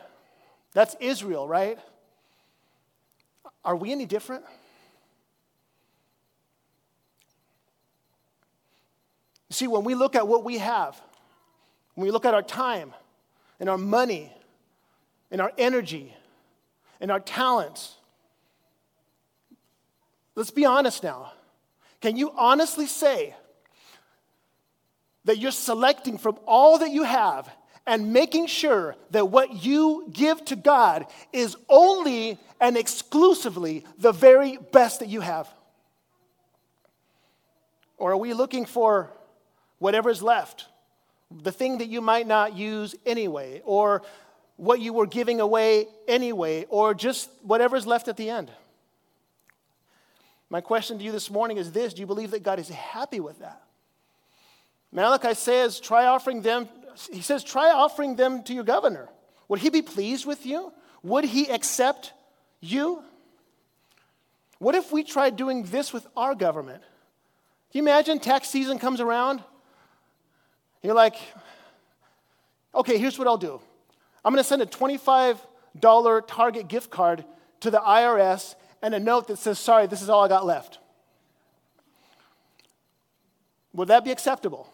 that's 0.73 0.95
Israel, 0.99 1.47
right? 1.47 1.77
Are 3.63 3.75
we 3.75 3.91
any 3.91 4.05
different? 4.05 4.43
See, 9.53 9.67
when 9.67 9.83
we 9.83 9.93
look 9.93 10.15
at 10.15 10.27
what 10.27 10.43
we 10.43 10.57
have, 10.57 10.99
when 11.93 12.07
we 12.07 12.11
look 12.11 12.25
at 12.25 12.33
our 12.33 12.41
time 12.41 12.91
and 13.59 13.69
our 13.69 13.77
money 13.77 14.33
and 15.29 15.39
our 15.39 15.51
energy 15.59 16.11
and 16.99 17.11
our 17.11 17.19
talents, 17.19 17.95
let's 20.33 20.49
be 20.49 20.65
honest 20.65 21.03
now. 21.03 21.33
Can 22.01 22.17
you 22.17 22.33
honestly 22.35 22.87
say 22.87 23.35
that 25.25 25.37
you're 25.37 25.51
selecting 25.51 26.17
from 26.17 26.39
all 26.47 26.79
that 26.79 26.89
you 26.89 27.03
have 27.03 27.47
and 27.85 28.11
making 28.11 28.47
sure 28.47 28.95
that 29.11 29.29
what 29.29 29.63
you 29.63 30.09
give 30.11 30.43
to 30.45 30.55
God 30.55 31.05
is 31.31 31.55
only 31.69 32.39
and 32.59 32.75
exclusively 32.75 33.85
the 33.99 34.11
very 34.11 34.57
best 34.71 35.01
that 35.01 35.09
you 35.09 35.21
have? 35.21 35.47
Or 37.99 38.13
are 38.13 38.17
we 38.17 38.33
looking 38.33 38.65
for 38.65 39.13
whatever's 39.83 40.23
left, 40.23 40.65
the 41.29 41.51
thing 41.51 41.79
that 41.79 41.89
you 41.89 41.99
might 41.99 42.25
not 42.25 42.55
use 42.55 42.95
anyway, 43.05 43.61
or 43.65 44.01
what 44.55 44.79
you 44.79 44.93
were 44.93 45.05
giving 45.05 45.41
away 45.41 45.87
anyway, 46.07 46.65
or 46.69 46.93
just 46.93 47.29
whatever's 47.41 47.85
left 47.85 48.07
at 48.07 48.15
the 48.15 48.29
end? 48.29 48.49
My 50.49 50.61
question 50.61 50.99
to 50.99 51.03
you 51.03 51.11
this 51.11 51.29
morning 51.29 51.57
is 51.57 51.73
this 51.73 51.93
Do 51.93 51.99
you 51.99 52.07
believe 52.07 52.31
that 52.31 52.43
God 52.43 52.59
is 52.59 52.69
happy 52.69 53.19
with 53.19 53.39
that? 53.39 53.61
Malachi 54.91 55.33
says, 55.33 55.79
try 55.79 56.05
offering 56.05 56.41
them 56.41 56.69
he 57.11 57.21
says, 57.21 57.43
try 57.43 57.71
offering 57.71 58.15
them 58.15 58.43
to 58.43 58.53
your 58.53 58.63
governor. 58.63 59.09
Would 59.47 59.59
he 59.59 59.69
be 59.69 59.81
pleased 59.81 60.25
with 60.25 60.45
you? 60.45 60.71
Would 61.01 61.25
he 61.25 61.49
accept 61.49 62.13
you? 62.61 63.03
What 64.59 64.75
if 64.75 64.91
we 64.91 65.03
tried 65.03 65.35
doing 65.35 65.63
this 65.63 65.91
with 65.91 66.07
our 66.15 66.35
government? 66.35 66.81
Can 67.71 67.79
you 67.79 67.81
imagine 67.81 68.19
tax 68.19 68.47
season 68.49 68.79
comes 68.79 69.01
around? 69.01 69.43
You're 70.83 70.93
like, 70.93 71.15
okay, 72.75 72.97
here's 72.97 73.17
what 73.17 73.27
I'll 73.27 73.37
do. 73.37 73.59
I'm 74.23 74.31
going 74.31 74.43
to 74.43 74.47
send 74.47 74.61
a 74.61 74.65
$25 74.65 76.27
Target 76.27 76.67
gift 76.67 76.91
card 76.91 77.25
to 77.61 77.71
the 77.71 77.79
IRS 77.79 78.55
and 78.81 78.93
a 78.93 78.99
note 78.99 79.27
that 79.29 79.37
says, 79.39 79.57
sorry, 79.57 79.87
this 79.87 80.01
is 80.01 80.09
all 80.09 80.23
I 80.23 80.27
got 80.27 80.45
left. 80.45 80.77
Would 83.73 83.87
that 83.87 84.03
be 84.03 84.11
acceptable? 84.11 84.71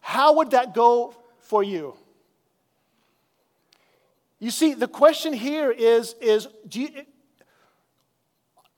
How 0.00 0.36
would 0.36 0.52
that 0.52 0.72
go 0.72 1.14
for 1.52 1.62
you. 1.62 1.94
You 4.38 4.50
see, 4.50 4.72
the 4.72 4.88
question 4.88 5.34
here 5.34 5.70
is, 5.70 6.14
is 6.18 6.48
do 6.66 6.80
you, 6.80 6.88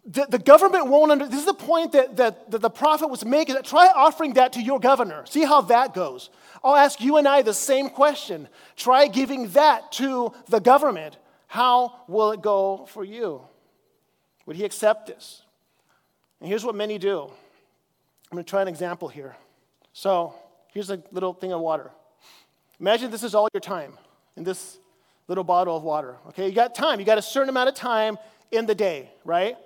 the, 0.07 0.27
the, 0.29 0.39
government 0.39 0.89
won't 0.89 1.11
under, 1.13 1.27
this 1.27 1.41
is 1.41 1.47
the 1.47 1.55
point 1.55 1.93
that, 1.93 2.17
that, 2.17 2.51
that 2.51 2.61
the 2.61 2.71
prophet 2.71 3.09
was 3.09 3.25
making. 3.25 3.57
Try 3.63 3.89
offering 3.89 4.35
that 4.35 4.53
to 4.55 4.63
your 4.63 4.79
governor. 4.79 5.25
See 5.27 5.45
how 5.45 5.63
that 5.63 5.95
goes. 5.95 6.29
I'll 6.63 6.77
ask 6.77 7.01
you 7.01 7.17
and 7.17 7.27
I 7.27 7.43
the 7.43 7.55
same 7.55 7.89
question. 7.89 8.49
Try 8.77 9.07
giving 9.07 9.49
that 9.51 9.93
to 9.93 10.33
the 10.49 10.61
government. 10.61 11.17
How 11.47 12.01
will 12.07 12.33
it 12.33 12.43
go 12.43 12.87
for 12.91 13.03
you? 13.05 13.43
Would 14.47 14.57
he 14.57 14.65
accept 14.65 15.07
this? 15.07 15.43
And 16.41 16.49
here's 16.49 16.65
what 16.65 16.75
many 16.75 16.99
do. 16.99 17.23
I'm 17.23 18.37
going 18.37 18.45
to 18.45 18.51
try 18.51 18.61
an 18.61 18.69
example 18.69 19.09
here. 19.09 19.37
So 19.95 20.35
here's 20.73 20.91
a 20.91 21.03
little 21.13 21.33
thing 21.33 21.53
of 21.53 21.61
water. 21.61 21.91
Imagine 22.79 23.11
this 23.11 23.23
is 23.23 23.35
all 23.35 23.49
your 23.55 23.61
time 23.61 23.97
in 24.37 24.45
this 24.45 24.79
little 25.29 25.45
bottle 25.45 25.77
of 25.77 25.83
water. 25.83 26.17
Okay, 26.29 26.49
you 26.49 26.55
got 26.55 26.75
time. 26.75 27.01
You 27.01 27.07
got 27.07 27.17
a 27.17 27.23
certain 27.23 27.49
amount 27.49 27.71
of 27.71 27.75
time 27.75 28.19
in 28.51 28.67
the 28.67 28.75
day, 28.75 29.11
right? 29.25 29.57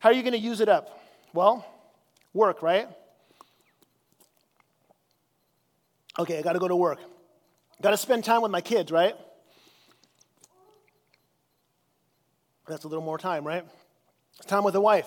How 0.00 0.08
are 0.08 0.12
you 0.12 0.22
going 0.22 0.32
to 0.32 0.38
use 0.38 0.60
it 0.60 0.68
up? 0.68 0.98
Well, 1.34 1.64
work, 2.32 2.62
right? 2.62 2.88
Okay, 6.18 6.38
I 6.38 6.42
got 6.42 6.54
to 6.54 6.58
go 6.58 6.68
to 6.68 6.74
work. 6.74 6.98
Got 7.82 7.90
to 7.90 7.96
spend 7.96 8.24
time 8.24 8.40
with 8.40 8.50
my 8.50 8.62
kids, 8.62 8.90
right? 8.90 9.14
That's 12.66 12.84
a 12.84 12.88
little 12.88 13.04
more 13.04 13.18
time, 13.18 13.46
right? 13.46 13.64
Time 14.46 14.64
with 14.64 14.72
the 14.74 14.80
wife. 14.80 15.06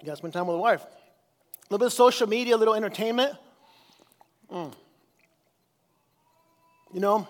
You 0.00 0.06
got 0.06 0.12
to 0.12 0.16
spend 0.18 0.34
time 0.34 0.46
with 0.46 0.54
the 0.54 0.60
wife. 0.60 0.82
A 0.82 1.64
little 1.70 1.78
bit 1.78 1.86
of 1.86 1.92
social 1.94 2.28
media, 2.28 2.56
a 2.56 2.58
little 2.58 2.74
entertainment. 2.74 3.32
Mm. 4.52 4.72
You 6.92 7.00
know, 7.00 7.26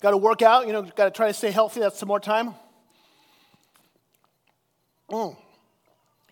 got 0.00 0.10
to 0.10 0.16
work 0.16 0.42
out, 0.42 0.66
you 0.66 0.72
know, 0.72 0.82
got 0.82 1.04
to 1.04 1.10
try 1.10 1.28
to 1.28 1.34
stay 1.34 1.52
healthy. 1.52 1.80
That's 1.80 1.98
some 1.98 2.08
more 2.08 2.20
time. 2.20 2.54
Mm. 5.14 5.36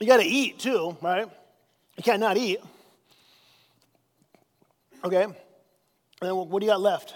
You 0.00 0.06
got 0.08 0.16
to 0.16 0.24
eat 0.24 0.58
too, 0.58 0.96
right? 1.00 1.28
You 1.96 2.02
can't 2.02 2.18
not 2.18 2.36
eat. 2.36 2.58
Okay. 5.04 5.22
And 5.22 5.34
then 6.20 6.34
what 6.34 6.58
do 6.58 6.66
you 6.66 6.72
got 6.72 6.80
left? 6.80 7.14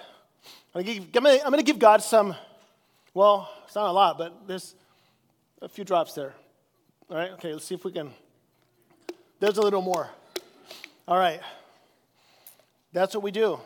I'm 0.73 0.85
going 0.85 1.57
to 1.57 1.63
give 1.65 1.81
God 1.81 2.03
some, 2.03 2.37
well, 3.15 3.51
it's 3.65 3.75
not 3.75 3.89
a 3.89 3.93
lot, 3.93 4.17
but 4.17 4.47
there's 4.47 4.77
a 5.61 5.69
few 5.69 5.83
drops 5.83 6.15
there. 6.15 6.35
All 7.11 7.17
right, 7.17 7.33
okay, 7.33 7.53
let's 7.53 7.65
see 7.65 7.75
if 7.75 7.85
we 7.85 7.91
can. 7.91 8.13
There's 9.41 9.59
a 9.59 9.63
little 9.63 9.83
more. 9.83 10.09
All 11.09 11.19
right. 11.19 11.41
That's 12.93 13.13
what 13.13 13.25
we 13.25 13.33
do. 13.33 13.59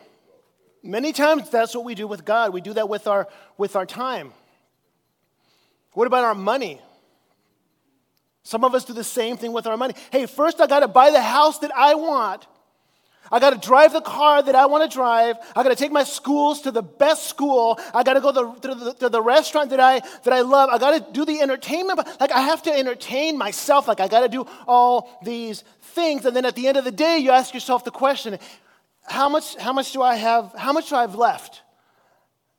Many 0.81 1.13
times 1.13 1.51
that's 1.51 1.75
what 1.75 1.85
we 1.85 1.93
do 1.93 2.07
with 2.07 2.25
God. 2.25 2.51
We 2.51 2.61
do 2.61 2.73
that 2.73 2.89
with 2.89 3.05
our, 3.05 3.27
with 3.59 3.75
our 3.75 3.85
time. 3.85 4.33
What 5.93 6.07
about 6.07 6.23
our 6.23 6.33
money? 6.33 6.81
Some 8.43 8.63
of 8.63 8.73
us 8.73 8.85
do 8.85 8.93
the 8.93 9.03
same 9.03 9.37
thing 9.37 9.53
with 9.53 9.67
our 9.67 9.77
money. 9.77 9.93
Hey, 10.11 10.25
first 10.25 10.59
I 10.59 10.67
got 10.67 10.79
to 10.79 10.87
buy 10.87 11.11
the 11.11 11.21
house 11.21 11.59
that 11.59 11.71
I 11.75 11.95
want. 11.95 12.47
I 13.31 13.39
got 13.39 13.51
to 13.51 13.67
drive 13.67 13.93
the 13.93 14.01
car 14.01 14.43
that 14.43 14.55
I 14.55 14.65
want 14.65 14.89
to 14.89 14.93
drive. 14.93 15.37
I 15.55 15.63
got 15.63 15.69
to 15.69 15.75
take 15.75 15.91
my 15.91 16.03
schools 16.03 16.61
to 16.61 16.71
the 16.71 16.81
best 16.81 17.27
school. 17.27 17.79
I 17.93 18.03
got 18.03 18.15
to 18.15 18.21
go 18.21 18.31
the, 18.31 18.51
to, 18.67 18.75
the, 18.75 18.93
to 18.95 19.09
the 19.09 19.21
restaurant 19.21 19.69
that 19.69 19.79
I, 19.79 20.01
that 20.23 20.33
I 20.33 20.41
love. 20.41 20.69
I 20.69 20.77
got 20.77 21.05
to 21.05 21.13
do 21.13 21.23
the 21.23 21.39
entertainment. 21.39 21.99
Like, 22.19 22.31
I 22.31 22.41
have 22.41 22.63
to 22.63 22.73
entertain 22.73 23.37
myself. 23.37 23.87
Like, 23.87 24.01
I 24.01 24.09
got 24.09 24.21
to 24.21 24.27
do 24.27 24.45
all 24.67 25.17
these 25.23 25.63
things. 25.81 26.25
And 26.25 26.35
then 26.35 26.45
at 26.45 26.55
the 26.55 26.67
end 26.67 26.75
of 26.75 26.83
the 26.83 26.91
day, 26.91 27.19
you 27.19 27.31
ask 27.31 27.53
yourself 27.53 27.85
the 27.85 27.91
question 27.91 28.37
how 29.03 29.29
much, 29.29 29.55
how 29.55 29.73
much 29.73 29.93
do 29.93 30.01
I 30.01 30.15
have? 30.15 30.53
How 30.57 30.73
much 30.73 30.89
do 30.89 30.95
I 30.95 31.01
have 31.01 31.15
left? 31.15 31.61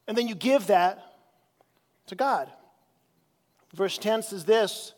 And 0.08 0.16
then 0.16 0.26
you 0.26 0.34
give 0.34 0.68
that 0.68 1.02
to 2.06 2.14
God. 2.14 2.50
Verse 3.74 3.98
10 3.98 4.22
says 4.22 4.44
this 4.44 4.94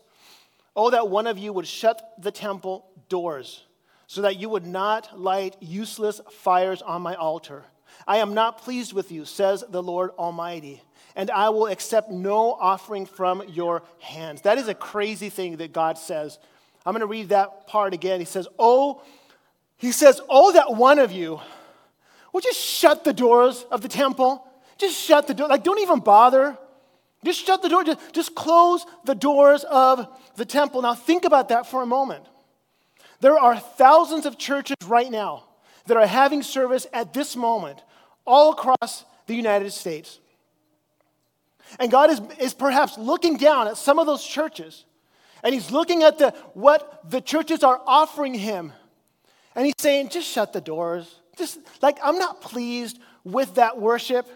Oh, 0.75 0.89
that 0.89 1.09
one 1.09 1.27
of 1.27 1.37
you 1.37 1.53
would 1.53 1.67
shut 1.67 2.13
the 2.17 2.31
temple 2.31 2.85
doors 3.09 3.63
so 4.07 4.21
that 4.21 4.37
you 4.37 4.49
would 4.49 4.65
not 4.65 5.19
light 5.19 5.55
useless 5.59 6.21
fires 6.29 6.81
on 6.81 7.01
my 7.01 7.15
altar. 7.15 7.63
I 8.07 8.17
am 8.17 8.33
not 8.33 8.59
pleased 8.59 8.93
with 8.93 9.11
you, 9.11 9.25
says 9.25 9.63
the 9.69 9.81
Lord 9.81 10.11
Almighty, 10.17 10.81
and 11.15 11.31
I 11.31 11.49
will 11.49 11.67
accept 11.67 12.11
no 12.11 12.53
offering 12.53 13.05
from 13.05 13.43
your 13.47 13.83
hands. 13.99 14.41
That 14.41 14.57
is 14.57 14.67
a 14.67 14.73
crazy 14.73 15.29
thing 15.29 15.57
that 15.57 15.73
God 15.73 15.97
says. 15.97 16.37
I'm 16.85 16.93
going 16.93 17.01
to 17.01 17.07
read 17.07 17.29
that 17.29 17.67
part 17.67 17.93
again. 17.93 18.19
He 18.19 18.25
says, 18.25 18.47
Oh, 18.59 19.01
he 19.77 19.91
says, 19.91 20.21
Oh, 20.29 20.51
that 20.51 20.75
one 20.75 20.99
of 20.99 21.11
you 21.11 21.39
would 22.33 22.43
just 22.43 22.59
shut 22.59 23.03
the 23.03 23.13
doors 23.13 23.65
of 23.71 23.81
the 23.81 23.87
temple. 23.87 24.45
Just 24.77 24.97
shut 24.97 25.25
the 25.25 25.33
door. 25.33 25.47
Like, 25.47 25.63
don't 25.63 25.79
even 25.79 25.99
bother. 25.99 26.57
Just 27.25 27.45
shut 27.45 27.61
the 27.61 27.69
door. 27.69 27.83
Just, 27.83 28.13
just 28.13 28.35
close 28.35 28.85
the 29.03 29.15
doors 29.15 29.63
of 29.65 30.07
the 30.35 30.45
temple. 30.45 30.81
Now, 30.81 30.93
think 30.93 31.25
about 31.25 31.49
that 31.49 31.67
for 31.67 31.81
a 31.81 31.85
moment. 31.85 32.25
There 33.19 33.37
are 33.37 33.57
thousands 33.57 34.25
of 34.25 34.37
churches 34.37 34.75
right 34.85 35.09
now 35.09 35.45
that 35.87 35.97
are 35.97 36.05
having 36.07 36.43
service 36.43 36.87
at 36.93 37.13
this 37.13 37.35
moment 37.35 37.83
all 38.25 38.53
across 38.53 39.05
the 39.27 39.35
United 39.35 39.71
States. 39.71 40.19
And 41.79 41.91
God 41.91 42.11
is, 42.11 42.21
is 42.39 42.53
perhaps 42.53 42.97
looking 42.97 43.37
down 43.37 43.67
at 43.67 43.77
some 43.77 43.99
of 43.99 44.05
those 44.05 44.23
churches 44.23 44.85
and 45.43 45.53
He's 45.53 45.71
looking 45.71 46.03
at 46.03 46.17
the, 46.17 46.31
what 46.53 47.09
the 47.09 47.21
churches 47.21 47.63
are 47.63 47.79
offering 47.85 48.33
Him. 48.33 48.73
And 49.55 49.65
He's 49.65 49.75
saying, 49.77 50.09
just 50.09 50.27
shut 50.27 50.53
the 50.53 50.61
doors. 50.61 51.19
Just 51.37 51.59
like, 51.81 51.97
I'm 52.03 52.17
not 52.17 52.41
pleased 52.41 52.99
with 53.23 53.55
that 53.55 53.79
worship. 53.79 54.27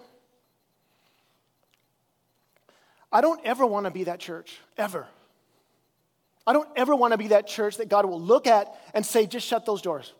I 3.12 3.22
don't 3.22 3.40
ever 3.46 3.66
want 3.66 3.86
to 3.86 3.92
be 3.92 4.06
that 4.06 4.20
church, 4.20 4.60
ever. 4.78 5.08
I 6.46 6.54
don't 6.54 6.70
ever 6.76 6.96
want 6.96 7.14
to 7.14 7.18
be 7.18 7.28
that 7.28 7.48
church 7.48 7.78
that 7.78 7.90
God 7.90 8.06
will 8.06 8.22
look 8.22 8.48
at 8.48 8.74
and 8.94 9.06
say, 9.06 9.26
just 9.26 9.46
shut 9.48 9.66
those 9.66 9.82
doors. 9.82 10.14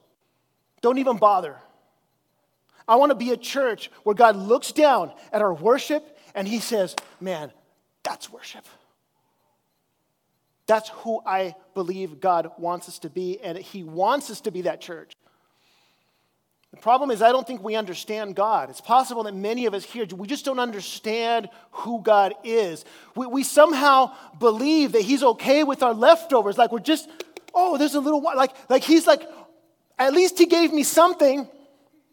Don't 0.82 0.98
even 0.98 1.18
bother. 1.18 1.56
I 2.88 2.96
want 2.96 3.12
to 3.12 3.16
be 3.16 3.32
a 3.32 3.38
church 3.38 3.92
where 4.04 4.16
God 4.16 4.36
looks 4.36 4.72
down 4.72 5.12
at 5.32 5.42
our 5.42 5.54
worship 5.54 6.18
and 6.34 6.48
he 6.48 6.60
says, 6.60 6.96
man, 7.20 7.52
that's 8.04 8.32
worship. 8.32 8.66
That's 10.66 10.90
who 10.90 11.22
I 11.26 11.56
believe 11.74 12.20
God 12.20 12.52
wants 12.60 12.88
us 12.88 13.00
to 13.00 13.10
be, 13.10 13.40
and 13.42 13.58
he 13.58 13.84
wants 13.84 14.30
us 14.30 14.42
to 14.42 14.52
be 14.52 14.62
that 14.62 14.82
church. 14.82 15.14
The 16.72 16.78
problem 16.78 17.10
is, 17.10 17.22
I 17.22 17.32
don't 17.32 17.48
think 17.48 17.64
we 17.64 17.76
understand 17.76 18.36
God. 18.36 18.70
It's 18.70 18.82
possible 18.82 19.24
that 19.24 19.34
many 19.34 19.66
of 19.66 19.74
us 19.74 19.84
here, 19.84 20.06
we 20.16 20.28
just 20.28 20.46
don't 20.46 20.60
understand 20.60 21.50
who 21.72 22.02
God 22.04 22.36
is. 22.44 22.86
We, 23.16 23.26
we 23.26 23.44
somehow 23.44 24.14
believe 24.40 24.92
that 24.92 25.02
He's 25.02 25.24
okay 25.24 25.64
with 25.64 25.82
our 25.82 25.94
leftovers. 25.96 26.58
Like 26.58 26.72
we're 26.72 26.80
just, 26.80 27.10
oh, 27.56 27.78
there's 27.78 27.96
a 27.96 28.00
little, 28.00 28.22
like, 28.22 28.52
like 28.70 28.84
He's 28.84 29.08
like, 29.08 29.24
at 29.98 30.14
least 30.14 30.38
He 30.38 30.46
gave 30.46 30.72
me 30.72 30.84
something. 30.84 31.48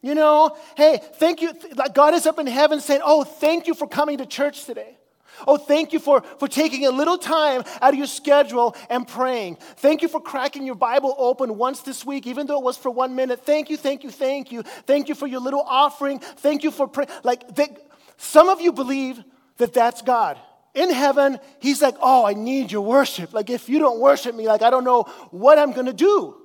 You 0.01 0.15
know, 0.15 0.57
hey, 0.77 1.01
thank 1.15 1.43
you. 1.43 1.53
Like 1.75 1.95
God 1.95 2.15
is 2.15 2.27
up 2.27 2.39
in 2.39 2.47
heaven 2.47 2.81
saying, 2.81 3.01
oh, 3.05 3.25
thank 3.25 3.67
you 3.67 3.75
for 3.75 3.87
coming 3.87 4.19
to 4.19 4.27
church 4.27 4.65
today. 4.65 4.97
Oh, 5.47 5.57
thank 5.57 5.93
you 5.93 5.99
for, 5.99 6.23
for 6.39 6.49
taking 6.49 6.87
a 6.87 6.91
little 6.91 7.19
time 7.19 7.65
out 7.81 7.93
of 7.93 7.99
your 7.99 8.07
schedule 8.07 8.77
and 8.89 9.07
praying. 9.07 9.57
Thank 9.77 10.03
you 10.03 10.09
for 10.09 10.21
cracking 10.21 10.65
your 10.65 10.75
Bible 10.75 11.15
open 11.19 11.59
once 11.59 11.83
this 11.83 12.05
week, 12.05 12.27
even 12.27 12.47
though 12.47 12.59
it 12.59 12.65
was 12.65 12.77
for 12.77 12.91
one 12.91 13.15
minute. 13.15 13.45
Thank 13.45 13.71
you, 13.71 13.77
thank 13.77 14.05
you, 14.05 14.11
thank 14.11 14.53
you. 14.53 14.63
Thank 14.63 15.09
you 15.09 15.15
for 15.15 15.27
your 15.27 15.41
little 15.41 15.63
offering. 15.63 16.21
Thank 16.21 16.65
you 16.65 16.71
for 16.71 16.87
praying. 16.89 17.11
Like, 17.23 17.55
they, 17.55 17.69
some 18.17 18.49
of 18.49 18.61
you 18.61 18.73
believe 18.73 19.23
that 19.59 19.75
that's 19.75 20.03
God. 20.03 20.39
In 20.75 20.93
heaven, 20.93 21.39
He's 21.61 21.81
like, 21.81 21.97
oh, 22.01 22.25
I 22.25 22.35
need 22.35 22.71
your 22.71 22.83
worship. 22.83 23.33
Like, 23.33 23.51
if 23.51 23.69
you 23.69 23.79
don't 23.79 23.99
worship 23.99 24.35
me, 24.35 24.47
like, 24.47 24.63
I 24.63 24.71
don't 24.71 24.85
know 24.85 25.05
what 25.31 25.59
I'm 25.59 25.73
going 25.73 25.87
to 25.87 25.93
do. 25.93 26.37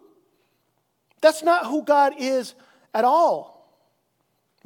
That's 1.21 1.43
not 1.43 1.67
who 1.67 1.83
God 1.83 2.13
is 2.17 2.55
at 2.93 3.05
all. 3.05 3.51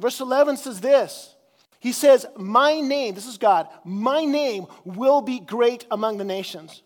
Verse 0.00 0.20
11 0.20 0.56
says 0.56 0.80
this. 0.80 1.35
He 1.80 1.92
says, 1.92 2.26
My 2.36 2.80
name, 2.80 3.14
this 3.14 3.26
is 3.26 3.38
God, 3.38 3.68
my 3.84 4.24
name 4.24 4.66
will 4.84 5.20
be 5.20 5.40
great 5.40 5.86
among 5.90 6.18
the 6.18 6.24
nations. 6.24 6.82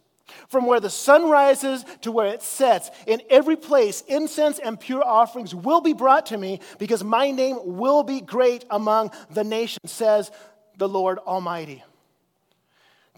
From 0.48 0.66
where 0.66 0.80
the 0.80 0.90
sun 0.90 1.28
rises 1.28 1.84
to 2.02 2.12
where 2.12 2.28
it 2.28 2.42
sets, 2.42 2.90
in 3.06 3.20
every 3.30 3.56
place, 3.56 4.02
incense 4.02 4.58
and 4.58 4.78
pure 4.78 5.04
offerings 5.04 5.54
will 5.54 5.80
be 5.80 5.92
brought 5.92 6.26
to 6.26 6.38
me 6.38 6.60
because 6.78 7.02
my 7.02 7.30
name 7.30 7.58
will 7.62 8.02
be 8.02 8.20
great 8.20 8.64
among 8.70 9.10
the 9.30 9.44
nations, 9.44 9.90
says 9.90 10.30
the 10.76 10.88
Lord 10.88 11.18
Almighty. 11.18 11.82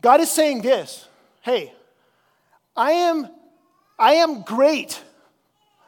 God 0.01 0.21
is 0.21 0.31
saying 0.31 0.63
this 0.63 1.07
Hey, 1.43 1.73
I 2.77 2.93
am, 2.93 3.29
I 3.99 4.15
am 4.15 4.43
great. 4.43 5.03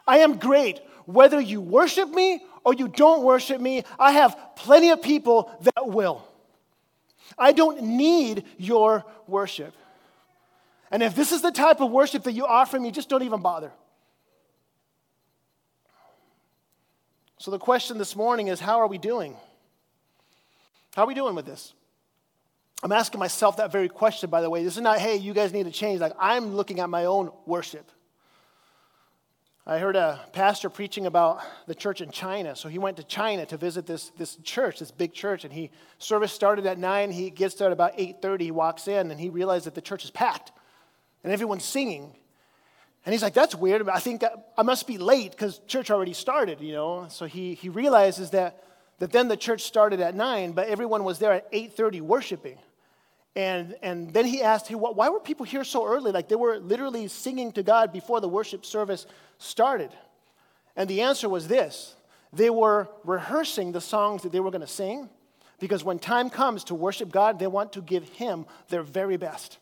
I 0.07 0.19
am 0.19 0.39
great. 0.39 0.81
Whether 1.07 1.41
you 1.41 1.61
worship 1.61 2.09
me 2.11 2.43
or 2.65 2.75
you 2.75 2.89
don't 2.89 3.23
worship 3.23 3.61
me, 3.61 3.85
I 3.99 4.13
have 4.13 4.37
plenty 4.57 4.91
of 4.91 5.03
people 5.03 5.51
that 5.75 5.89
will. 5.89 6.27
I 7.39 7.53
don't 7.53 7.83
need 7.83 8.45
your 8.59 9.05
worship. 9.27 9.75
And 10.91 11.03
if 11.03 11.15
this 11.15 11.33
is 11.33 11.43
the 11.43 11.51
type 11.51 11.81
of 11.81 11.91
worship 11.91 12.25
that 12.25 12.33
you 12.33 12.47
offer 12.47 12.79
me, 12.79 12.91
just 12.91 13.09
don't 13.09 13.23
even 13.23 13.41
bother. 13.41 13.73
So 17.39 17.51
the 17.51 17.59
question 17.59 17.99
this 17.99 18.17
morning 18.17 18.49
is 18.49 18.61
how 18.61 18.81
are 18.81 18.87
we 18.87 18.99
doing? 18.99 19.37
How 20.95 21.03
are 21.03 21.07
we 21.07 21.15
doing 21.15 21.35
with 21.35 21.47
this? 21.47 21.75
I'm 22.83 22.93
asking 22.93 23.19
myself 23.19 23.57
that 23.57 23.73
very 23.73 23.89
question, 23.89 24.31
by 24.31 24.41
the 24.41 24.51
way. 24.51 24.63
This 24.63 24.77
is 24.77 24.83
not, 24.83 24.99
hey, 24.99 25.17
you 25.17 25.35
guys 25.35 25.53
need 25.53 25.65
to 25.65 25.73
change. 25.73 26.01
Like, 26.01 26.13
I'm 26.19 26.55
looking 26.55 26.81
at 26.81 26.89
my 26.89 27.07
own 27.07 27.31
worship. 27.47 27.91
I 29.67 29.79
heard 29.79 29.97
a 29.97 30.21
pastor 30.33 30.69
preaching 30.69 31.07
about 31.07 31.43
the 31.67 31.75
church 31.75 32.03
in 32.03 32.11
China. 32.11 32.55
So 32.55 32.69
he 32.69 32.79
went 32.79 32.99
to 32.99 33.03
China 33.03 33.47
to 33.47 33.57
visit 33.57 33.87
this, 33.87 34.11
this 34.19 34.37
church, 34.37 34.81
this 34.81 34.91
big 34.91 35.15
church, 35.15 35.45
and 35.45 35.53
he 35.53 35.71
service 35.99 36.33
started 36.33 36.67
at 36.67 36.77
9. 36.77 37.11
He 37.11 37.31
gets 37.31 37.55
there 37.55 37.69
at 37.69 37.73
about 37.73 37.97
8:30. 37.97 38.41
He 38.43 38.51
walks 38.51 38.89
in 38.89 39.11
and 39.11 39.19
he 39.19 39.31
realized 39.31 39.65
that 39.65 39.75
the 39.75 39.81
church 39.81 40.05
is 40.05 40.11
packed 40.11 40.53
and 41.23 41.33
everyone's 41.33 41.65
singing. 41.65 42.15
And 43.07 43.13
he's 43.15 43.23
like, 43.23 43.33
that's 43.33 43.55
weird. 43.55 43.89
I 43.89 44.01
think 44.01 44.23
I 44.57 44.63
must 44.63 44.87
be 44.87 44.99
late 44.99 45.31
because 45.31 45.61
church 45.67 45.91
already 45.91 46.13
started, 46.13 46.61
you 46.61 46.73
know. 46.73 47.07
So 47.09 47.25
he, 47.25 47.55
he 47.55 47.71
realizes 47.71 48.31
that, 48.31 48.63
that 48.99 49.13
then 49.13 49.29
the 49.29 49.37
church 49.37 49.63
started 49.63 50.01
at 50.01 50.15
9, 50.15 50.53
but 50.53 50.69
everyone 50.69 51.05
was 51.05 51.19
there 51.19 51.33
at 51.33 51.51
8:30 51.53 52.03
worshiping. 52.03 52.59
And, 53.37 53.75
and 53.83 54.13
then 54.13 54.27
he 54.27 54.43
asked, 54.43 54.69
hey, 54.69 54.77
why 54.77 55.09
were 55.09 55.19
people 55.19 55.45
here 55.45 55.65
so 55.65 55.87
early? 55.87 56.13
Like 56.13 56.29
they 56.29 56.37
were 56.37 56.59
literally 56.59 57.09
singing 57.09 57.51
to 57.53 57.63
God 57.63 57.93
before 57.93 58.21
the 58.21 58.29
worship 58.29 58.65
service 58.65 59.07
started. 59.39 59.91
And 60.77 60.89
the 60.89 61.03
answer 61.03 61.29
was 61.29 61.49
this 61.49 61.97
they 62.33 62.51
were 62.51 62.89
rehearsing 63.05 63.73
the 63.73 63.81
songs 63.81 64.23
that 64.23 64.33
they 64.33 64.41
were 64.41 64.51
going 64.51 64.61
to 64.61 64.67
sing 64.67 65.09
because 65.61 65.85
when 65.85 65.99
time 65.99 66.31
comes 66.31 66.65
to 66.65 66.75
worship 66.75 67.11
God, 67.11 67.39
they 67.39 67.47
want 67.47 67.73
to 67.75 67.81
give 67.81 68.09
Him 68.11 68.47
their 68.69 68.83
very 68.83 69.17
best. 69.17 69.59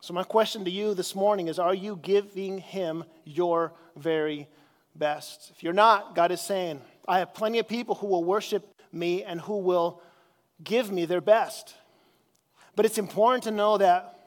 So, 0.00 0.12
my 0.12 0.24
question 0.24 0.66
to 0.66 0.70
you 0.70 0.92
this 0.92 1.14
morning 1.14 1.48
is 1.48 1.58
Are 1.58 1.74
you 1.74 1.98
giving 2.02 2.58
Him 2.58 3.04
your 3.24 3.72
very 3.96 4.46
best? 4.94 5.50
If 5.54 5.62
you're 5.62 5.72
not, 5.72 6.14
God 6.14 6.30
is 6.32 6.40
saying, 6.42 6.82
I 7.08 7.20
have 7.20 7.32
plenty 7.32 7.58
of 7.58 7.66
people 7.66 7.94
who 7.94 8.08
will 8.08 8.24
worship 8.24 8.74
me 8.92 9.24
and 9.24 9.40
who 9.40 9.58
will 9.58 10.02
give 10.62 10.90
me 10.90 11.04
their 11.06 11.20
best. 11.20 11.74
But 12.76 12.86
it's 12.86 12.98
important 12.98 13.44
to 13.44 13.50
know 13.50 13.78
that, 13.78 14.18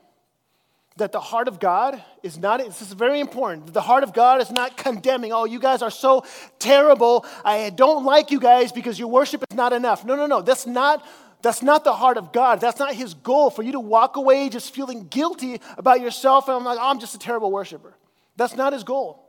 that 0.98 1.12
the 1.12 1.20
heart 1.20 1.48
of 1.48 1.60
God 1.60 2.02
is 2.24 2.38
not, 2.38 2.60
this 2.60 2.82
is 2.82 2.94
very 2.94 3.20
important. 3.20 3.74
The 3.74 3.82
heart 3.82 4.04
of 4.04 4.14
God 4.14 4.42
is 4.42 4.52
not 4.52 4.78
condemning, 4.78 5.32
oh, 5.32 5.46
you 5.46 5.60
guys 5.60 5.82
are 5.82 5.92
so 5.92 6.26
terrible. 6.60 7.26
I 7.44 7.70
don't 7.70 8.04
like 8.06 8.32
you 8.32 8.40
guys 8.40 8.72
because 8.72 8.98
your 8.98 9.10
worship 9.10 9.44
is 9.50 9.56
not 9.56 9.74
enough. 9.74 10.06
No, 10.06 10.16
no, 10.16 10.26
no. 10.26 10.42
That's 10.42 10.66
not, 10.66 11.06
that's 11.42 11.62
not 11.62 11.84
the 11.84 11.94
heart 11.94 12.18
of 12.18 12.32
God. 12.32 12.62
That's 12.62 12.80
not 12.80 12.94
his 12.94 13.14
goal 13.14 13.50
for 13.50 13.64
you 13.64 13.74
to 13.74 13.80
walk 13.80 14.16
away 14.16 14.50
just 14.50 14.74
feeling 14.74 15.08
guilty 15.08 15.62
about 15.78 16.02
yourself 16.02 16.48
and 16.48 16.58
I'm 16.58 16.64
like, 16.64 16.80
oh, 16.80 16.90
I'm 16.90 17.00
just 17.00 17.16
a 17.16 17.20
terrible 17.20 17.52
worshiper. 17.52 17.96
That's 18.38 18.56
not 18.56 18.74
his 18.74 18.84
goal. 18.84 19.24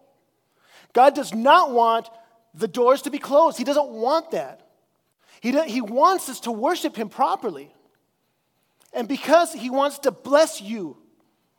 God 0.93 1.15
does 1.15 1.35
not 1.35 1.73
want 1.73 2.09
the 2.55 2.69
doors 2.69 3.03
to 3.03 3.11
be 3.11 3.19
closed. 3.19 3.59
He 3.59 3.65
doesn't 3.65 3.89
want 3.89 4.31
that. 4.31 4.68
He, 5.41 5.53
he 5.71 5.81
wants 5.81 6.29
us 6.29 6.41
to 6.41 6.53
worship 6.53 6.97
Him 6.97 7.09
properly. 7.09 7.73
And 8.93 9.07
because 9.09 9.53
He 9.53 9.71
wants 9.71 10.01
to 10.01 10.11
bless 10.11 10.61
you, 10.61 10.97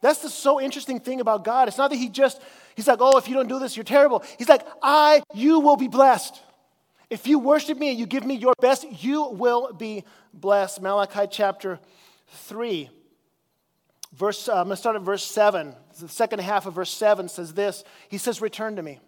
That's 0.01 0.21
the 0.21 0.29
so 0.29 0.61
interesting 0.61 0.99
thing 0.99 1.19
about 1.19 1.43
God. 1.43 1.67
It's 1.67 1.77
not 1.77 1.89
that 1.89 1.97
He 1.97 2.09
just, 2.09 2.41
He's 2.75 2.87
like, 2.87 2.99
oh, 3.01 3.17
if 3.17 3.27
you 3.27 3.35
don't 3.35 3.49
do 3.49 3.59
this, 3.59 3.75
you're 3.75 3.83
terrible. 3.83 4.23
He's 4.37 4.49
like, 4.49 4.65
I, 4.81 5.21
you 5.33 5.59
will 5.59 5.77
be 5.77 5.87
blessed. 5.87 6.41
If 7.09 7.27
you 7.27 7.39
worship 7.39 7.77
me 7.77 7.89
and 7.89 7.99
you 7.99 8.05
give 8.05 8.25
me 8.25 8.35
your 8.35 8.53
best, 8.61 8.85
you 9.03 9.29
will 9.29 9.73
be 9.73 10.03
blessed. 10.33 10.81
Malachi 10.81 11.27
chapter 11.29 11.79
3. 12.27 12.89
Verse, 14.13 14.47
uh, 14.47 14.53
I'm 14.53 14.65
going 14.65 14.69
to 14.69 14.75
start 14.77 14.95
at 14.95 15.01
verse 15.01 15.23
7. 15.23 15.75
The 15.99 16.07
second 16.07 16.39
half 16.39 16.65
of 16.65 16.73
verse 16.75 16.91
7 16.91 17.29
says 17.29 17.53
this 17.53 17.83
He 18.09 18.17
says, 18.17 18.41
Return 18.41 18.75
to 18.75 18.81
me, 18.81 18.99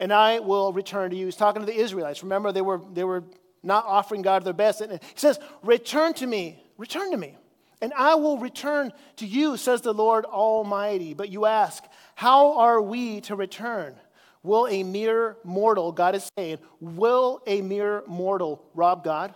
and 0.00 0.12
I 0.12 0.40
will 0.40 0.72
return 0.72 1.10
to 1.10 1.16
you. 1.16 1.26
He's 1.26 1.36
talking 1.36 1.62
to 1.62 1.66
the 1.66 1.76
Israelites. 1.76 2.22
Remember, 2.22 2.52
they 2.52 2.60
were, 2.60 2.80
they 2.92 3.04
were 3.04 3.24
not 3.62 3.84
offering 3.86 4.22
God 4.22 4.44
their 4.44 4.52
best. 4.52 4.80
And 4.80 4.92
he 4.92 4.98
says, 5.14 5.38
Return 5.62 6.14
to 6.14 6.26
me, 6.26 6.62
return 6.78 7.10
to 7.10 7.16
me, 7.16 7.36
and 7.80 7.92
I 7.94 8.14
will 8.14 8.38
return 8.38 8.92
to 9.16 9.26
you, 9.26 9.56
says 9.56 9.80
the 9.80 9.92
Lord 9.92 10.24
Almighty. 10.24 11.14
But 11.14 11.30
you 11.30 11.46
ask, 11.46 11.82
How 12.14 12.58
are 12.58 12.80
we 12.80 13.20
to 13.22 13.36
return? 13.36 13.96
Will 14.42 14.66
a 14.66 14.82
mere 14.82 15.36
mortal, 15.44 15.92
God 15.92 16.16
is 16.16 16.28
saying, 16.36 16.58
will 16.80 17.40
a 17.46 17.62
mere 17.62 18.02
mortal 18.08 18.64
rob 18.74 19.04
God? 19.04 19.34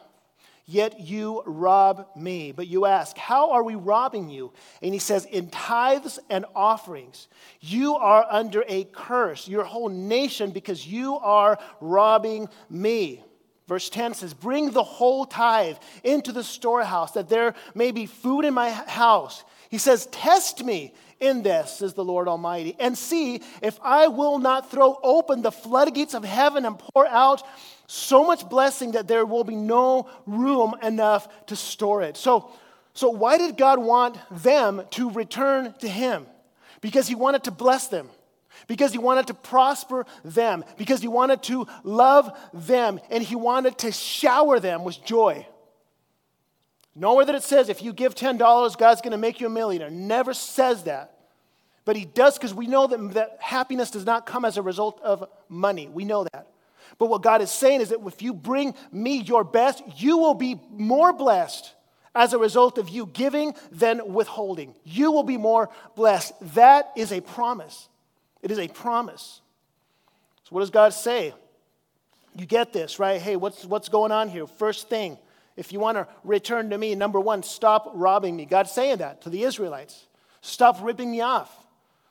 Yet 0.68 0.98
you 0.98 1.44
rob 1.46 2.08
me. 2.16 2.50
But 2.50 2.66
you 2.66 2.86
ask, 2.86 3.16
How 3.16 3.52
are 3.52 3.62
we 3.62 3.76
robbing 3.76 4.28
you? 4.28 4.52
And 4.82 4.92
he 4.92 4.98
says, 4.98 5.24
In 5.24 5.48
tithes 5.48 6.18
and 6.28 6.44
offerings. 6.56 7.28
You 7.60 7.94
are 7.94 8.26
under 8.28 8.64
a 8.66 8.82
curse, 8.84 9.46
your 9.46 9.62
whole 9.62 9.88
nation, 9.88 10.50
because 10.50 10.84
you 10.84 11.18
are 11.18 11.56
robbing 11.80 12.48
me. 12.68 13.22
Verse 13.68 13.90
10 13.90 14.14
says, 14.14 14.32
Bring 14.32 14.70
the 14.70 14.84
whole 14.84 15.26
tithe 15.26 15.76
into 16.04 16.32
the 16.32 16.44
storehouse, 16.44 17.12
that 17.12 17.28
there 17.28 17.54
may 17.74 17.90
be 17.90 18.06
food 18.06 18.44
in 18.44 18.54
my 18.54 18.70
house. 18.70 19.44
He 19.70 19.78
says, 19.78 20.06
Test 20.06 20.64
me 20.64 20.94
in 21.18 21.42
this, 21.42 21.78
says 21.78 21.94
the 21.94 22.04
Lord 22.04 22.28
Almighty, 22.28 22.76
and 22.78 22.96
see 22.96 23.42
if 23.62 23.78
I 23.82 24.06
will 24.06 24.38
not 24.38 24.70
throw 24.70 24.98
open 25.02 25.42
the 25.42 25.50
floodgates 25.50 26.14
of 26.14 26.24
heaven 26.24 26.64
and 26.64 26.78
pour 26.78 27.06
out 27.06 27.42
so 27.88 28.24
much 28.24 28.48
blessing 28.48 28.92
that 28.92 29.08
there 29.08 29.26
will 29.26 29.44
be 29.44 29.56
no 29.56 30.08
room 30.26 30.74
enough 30.82 31.46
to 31.46 31.56
store 31.56 32.02
it. 32.02 32.16
So, 32.16 32.50
so 32.94 33.10
why 33.10 33.38
did 33.38 33.56
God 33.56 33.80
want 33.80 34.18
them 34.30 34.82
to 34.90 35.10
return 35.10 35.74
to 35.80 35.88
Him? 35.88 36.26
Because 36.80 37.08
He 37.08 37.16
wanted 37.16 37.44
to 37.44 37.50
bless 37.50 37.88
them 37.88 38.10
because 38.66 38.92
he 38.92 38.98
wanted 38.98 39.26
to 39.28 39.34
prosper 39.34 40.06
them, 40.24 40.64
because 40.76 41.00
he 41.00 41.08
wanted 41.08 41.42
to 41.44 41.66
love 41.84 42.30
them, 42.52 43.00
and 43.10 43.22
he 43.22 43.36
wanted 43.36 43.78
to 43.78 43.92
shower 43.92 44.60
them 44.60 44.84
with 44.84 45.04
joy. 45.04 45.46
Nowhere 46.94 47.26
that 47.26 47.34
it 47.34 47.42
says 47.42 47.68
if 47.68 47.82
you 47.82 47.92
give 47.92 48.14
$10, 48.14 48.38
God's 48.78 49.02
going 49.02 49.12
to 49.12 49.18
make 49.18 49.40
you 49.40 49.46
a 49.46 49.50
millionaire. 49.50 49.90
Never 49.90 50.32
says 50.32 50.84
that. 50.84 51.12
But 51.84 51.94
he 51.94 52.04
does 52.04 52.36
because 52.36 52.54
we 52.54 52.66
know 52.66 52.86
that, 52.86 53.14
that 53.14 53.36
happiness 53.40 53.90
does 53.90 54.04
not 54.04 54.26
come 54.26 54.44
as 54.44 54.56
a 54.56 54.62
result 54.62 55.00
of 55.02 55.28
money. 55.48 55.88
We 55.88 56.04
know 56.04 56.24
that. 56.32 56.48
But 56.98 57.10
what 57.10 57.22
God 57.22 57.42
is 57.42 57.50
saying 57.50 57.82
is 57.82 57.90
that 57.90 58.00
if 58.04 58.22
you 58.22 58.32
bring 58.32 58.74
me 58.90 59.20
your 59.20 59.44
best, 59.44 59.82
you 59.96 60.16
will 60.16 60.34
be 60.34 60.60
more 60.70 61.12
blessed 61.12 61.72
as 62.14 62.32
a 62.32 62.38
result 62.38 62.78
of 62.78 62.88
you 62.88 63.06
giving 63.06 63.54
than 63.70 64.14
withholding. 64.14 64.74
You 64.84 65.12
will 65.12 65.22
be 65.22 65.36
more 65.36 65.68
blessed. 65.94 66.32
That 66.54 66.90
is 66.96 67.12
a 67.12 67.20
promise. 67.20 67.88
It 68.42 68.50
is 68.50 68.58
a 68.58 68.68
promise. 68.68 69.40
So, 70.44 70.50
what 70.50 70.60
does 70.60 70.70
God 70.70 70.92
say? 70.92 71.34
You 72.36 72.46
get 72.46 72.72
this, 72.72 72.98
right? 72.98 73.20
Hey, 73.20 73.36
what's, 73.36 73.64
what's 73.64 73.88
going 73.88 74.12
on 74.12 74.28
here? 74.28 74.46
First 74.46 74.88
thing, 74.88 75.18
if 75.56 75.72
you 75.72 75.80
want 75.80 75.96
to 75.96 76.06
return 76.22 76.70
to 76.70 76.78
me, 76.78 76.94
number 76.94 77.18
one, 77.18 77.42
stop 77.42 77.90
robbing 77.94 78.36
me. 78.36 78.44
God's 78.44 78.70
saying 78.70 78.98
that 78.98 79.22
to 79.22 79.30
the 79.30 79.42
Israelites. 79.42 80.06
Stop 80.42 80.78
ripping 80.82 81.10
me 81.10 81.22
off. 81.22 81.50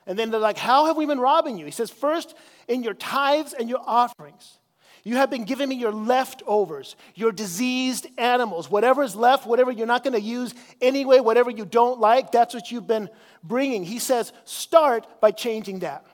And 0.07 0.17
then 0.17 0.31
they're 0.31 0.39
like, 0.39 0.57
How 0.57 0.85
have 0.85 0.97
we 0.97 1.05
been 1.05 1.19
robbing 1.19 1.57
you? 1.57 1.65
He 1.65 1.71
says, 1.71 1.91
First, 1.91 2.35
in 2.67 2.83
your 2.83 2.93
tithes 2.93 3.53
and 3.53 3.69
your 3.69 3.81
offerings. 3.85 4.59
You 5.03 5.17
have 5.17 5.29
been 5.29 5.43
giving 5.43 5.69
me 5.69 5.75
your 5.75 5.91
leftovers, 5.91 6.95
your 7.13 7.31
diseased 7.31 8.07
animals, 8.17 8.71
whatever 8.71 9.03
is 9.03 9.15
left, 9.15 9.45
whatever 9.45 9.71
you're 9.71 9.85
not 9.85 10.03
going 10.03 10.15
to 10.15 10.21
use 10.21 10.55
anyway, 10.81 11.19
whatever 11.19 11.51
you 11.51 11.63
don't 11.63 11.99
like, 11.99 12.31
that's 12.31 12.55
what 12.55 12.71
you've 12.71 12.88
been 12.88 13.09
bringing. 13.43 13.83
He 13.83 13.99
says, 13.99 14.33
Start 14.45 15.05
by 15.21 15.29
changing 15.29 15.79
that. 15.79 16.05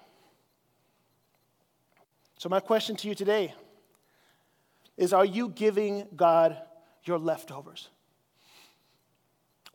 So, 2.41 2.49
my 2.49 2.60
question 2.60 2.95
to 2.95 3.08
you 3.08 3.13
today 3.13 3.54
is 4.97 5.13
Are 5.13 5.23
you 5.23 5.49
giving 5.49 6.08
God 6.15 6.58
your 7.04 7.19
leftovers? 7.19 7.88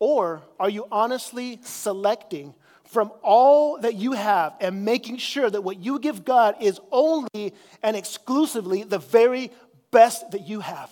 Or 0.00 0.42
are 0.58 0.68
you 0.68 0.88
honestly 0.90 1.60
selecting 1.62 2.56
from 2.82 3.12
all 3.22 3.78
that 3.82 3.94
you 3.94 4.14
have 4.14 4.56
and 4.60 4.84
making 4.84 5.18
sure 5.18 5.48
that 5.48 5.60
what 5.60 5.78
you 5.78 6.00
give 6.00 6.24
God 6.24 6.56
is 6.60 6.80
only 6.90 7.54
and 7.84 7.96
exclusively 7.96 8.82
the 8.82 8.98
very 8.98 9.52
best 9.92 10.32
that 10.32 10.48
you 10.48 10.58
have? 10.58 10.90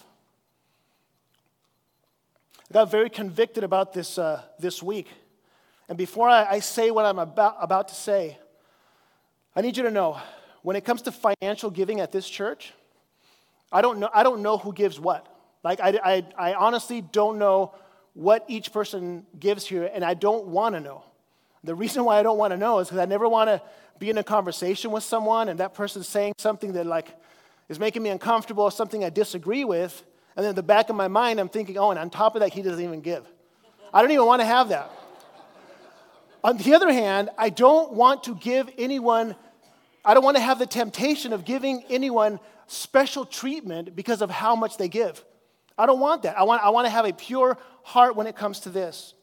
I 2.71 2.75
got 2.75 2.89
very 2.89 3.11
convicted 3.11 3.65
about 3.65 3.93
this 3.93 4.17
uh, 4.17 4.43
this 4.61 4.81
week. 4.81 5.09
And 5.89 5.99
before 5.99 6.29
I, 6.29 6.45
I 6.45 6.61
say 6.61 6.93
what 6.93 7.05
I'm 7.05 7.19
about, 7.19 7.57
about 7.61 7.89
to 7.89 7.97
say, 7.97 8.39
I 9.57 9.61
need 9.61 9.77
you 9.77 9.83
to 9.83 9.91
know 9.91 10.21
when 10.65 10.77
it 10.77 10.85
comes 10.85 11.03
to 11.03 11.13
financial 11.13 11.71
giving 11.71 12.01
at 12.01 12.11
this 12.11 12.27
church, 12.27 12.73
I 13.71 13.83
don't 13.83 13.99
know, 13.99 14.09
I 14.15 14.23
don't 14.23 14.41
know 14.41 14.57
who 14.57 14.73
gives 14.73 14.99
what. 14.99 15.29
Like, 15.63 15.79
I, 15.79 16.01
I, 16.03 16.27
I 16.39 16.55
honestly 16.55 17.03
don't 17.03 17.39
know 17.39 17.75
what 18.15 18.47
each 18.49 18.73
person 18.73 19.27
gives 19.39 19.67
here, 19.67 19.91
and 19.93 20.03
I 20.03 20.15
don't 20.15 20.47
want 20.47 20.75
to 20.75 20.81
know. 20.81 21.05
The 21.65 21.75
reason 21.75 22.03
why 22.07 22.19
I 22.19 22.23
don't 22.23 22.39
want 22.39 22.53
to 22.53 22.57
know 22.57 22.79
is 22.79 22.89
because 22.89 22.99
I 22.99 23.05
never 23.05 23.29
want 23.29 23.49
to 23.49 23.61
be 23.99 24.09
in 24.09 24.17
a 24.17 24.25
conversation 24.25 24.91
with 24.91 25.05
someone 25.05 25.51
and 25.51 25.61
that 25.61 25.75
person's 25.75 26.09
saying 26.09 26.33
something 26.39 26.73
that, 26.73 26.87
like, 26.87 27.09
is 27.69 27.79
making 27.79 28.03
me 28.03 28.09
uncomfortable 28.09 28.65
or 28.65 28.73
something 28.73 29.05
I 29.05 29.11
disagree 29.11 29.65
with, 29.65 30.03
and 30.35 30.45
then 30.45 30.51
in 30.51 30.57
the 30.57 30.63
back 30.63 30.89
of 30.89 30.97
my 30.97 31.09
mind, 31.09 31.41
I'm 31.41 31.51
thinking, 31.51 31.77
oh, 31.77 31.91
and 31.91 31.99
on 31.99 32.09
top 32.09 32.37
of 32.37 32.41
that, 32.41 32.55
he 32.55 32.63
doesn't 32.63 32.83
even 32.83 33.03
give. 33.03 33.27
I 33.93 34.01
don't 34.01 34.11
even 34.13 34.25
want 34.25 34.41
to 34.41 34.47
have 34.47 34.71
that. 34.71 34.91
On 36.43 36.57
the 36.57 36.75
other 36.75 36.91
hand, 36.91 37.29
I 37.37 37.51
don't 37.51 37.93
want 37.93 38.25
to 38.25 38.35
give 38.35 38.71
anyone 38.79 39.37
I 40.05 40.15
don't 40.15 40.25
want 40.25 40.37
to 40.37 40.43
have 40.43 40.59
the 40.59 40.67
temptation 40.67 41.33
of 41.33 41.45
giving 41.45 41.85
anyone 41.89 42.39
special 42.67 43.25
treatment 43.25 43.97
because 43.97 44.23
of 44.23 44.31
how 44.31 44.55
much 44.55 44.77
they 44.77 44.89
give. 44.89 45.25
I 45.79 45.87
don't 45.87 46.01
want 46.01 46.23
that. 46.23 46.39
I 46.39 46.45
want, 46.45 46.63
I 46.63 46.71
want 46.71 46.87
to 46.87 46.91
have 46.91 47.05
a 47.05 47.13
pure 47.13 47.59
heart 47.83 48.15
when 48.17 48.27
it 48.27 48.37
comes 48.37 48.61
to 48.61 48.71
this. 48.71 49.15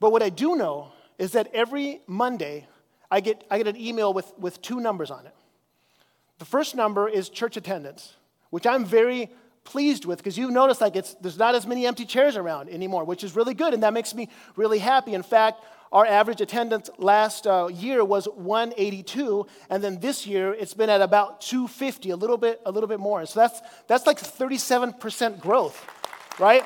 But 0.00 0.12
what 0.12 0.22
I 0.22 0.30
do 0.30 0.56
know 0.56 0.92
is 1.18 1.32
that 1.32 1.48
every 1.52 2.00
Monday, 2.06 2.66
I 3.10 3.20
get, 3.20 3.44
I 3.50 3.58
get 3.58 3.66
an 3.66 3.76
email 3.76 4.14
with, 4.14 4.32
with 4.38 4.62
two 4.62 4.80
numbers 4.80 5.10
on 5.10 5.26
it. 5.26 5.34
The 6.38 6.44
first 6.44 6.76
number 6.76 7.08
is 7.08 7.28
church 7.28 7.56
attendance, 7.56 8.14
which 8.50 8.66
I'm 8.66 8.84
very 8.84 9.30
pleased 9.64 10.04
with 10.04 10.18
because 10.18 10.38
you've 10.38 10.52
noticed 10.52 10.80
like 10.80 10.96
it's, 10.96 11.14
there's 11.14 11.38
not 11.38 11.54
as 11.54 11.66
many 11.66 11.86
empty 11.86 12.06
chairs 12.06 12.36
around 12.36 12.70
anymore, 12.70 13.04
which 13.04 13.24
is 13.24 13.34
really 13.34 13.54
good, 13.54 13.74
and 13.74 13.82
that 13.82 13.92
makes 13.92 14.14
me 14.14 14.28
really 14.56 14.78
happy. 14.78 15.14
In 15.14 15.22
fact, 15.22 15.62
our 15.92 16.04
average 16.04 16.40
attendance 16.40 16.90
last 16.98 17.46
uh, 17.46 17.68
year 17.72 18.04
was 18.04 18.26
182, 18.34 19.46
and 19.70 19.82
then 19.82 20.00
this 20.00 20.26
year 20.26 20.52
it's 20.52 20.74
been 20.74 20.90
at 20.90 21.00
about 21.00 21.40
250, 21.40 22.10
a 22.10 22.16
little 22.16 22.36
bit, 22.36 22.60
a 22.66 22.70
little 22.70 22.88
bit 22.88 23.00
more. 23.00 23.24
So 23.26 23.40
that's 23.40 23.60
that's 23.86 24.06
like 24.06 24.18
37% 24.18 25.40
growth, 25.40 25.86
right? 26.38 26.64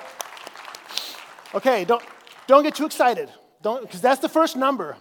Okay, 1.55 1.85
don't 1.85 2.03
don't 2.47 2.63
get 2.63 2.75
too 2.75 2.87
excited, 2.87 3.31
don't 3.63 3.83
because 3.83 4.01
that's 4.01 4.21
the 4.21 4.29
first 4.29 4.57
number. 4.57 4.97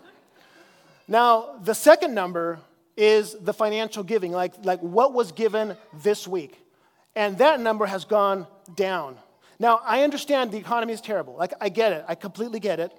Now 1.07 1.55
the 1.63 1.73
second 1.73 2.13
number 2.13 2.59
is 2.95 3.35
the 3.39 3.53
financial 3.53 4.03
giving, 4.03 4.31
like 4.31 4.53
like 4.63 4.81
what 4.81 5.13
was 5.13 5.31
given 5.31 5.75
this 6.03 6.27
week, 6.27 6.59
and 7.15 7.37
that 7.39 7.59
number 7.59 7.87
has 7.87 8.05
gone 8.05 8.45
down. 8.75 9.17
Now 9.57 9.81
I 9.83 10.03
understand 10.03 10.51
the 10.51 10.57
economy 10.57 10.93
is 10.93 11.01
terrible. 11.01 11.35
Like 11.35 11.53
I 11.59 11.69
get 11.69 11.91
it, 11.91 12.05
I 12.07 12.13
completely 12.13 12.59
get 12.59 12.79
it. 12.79 12.91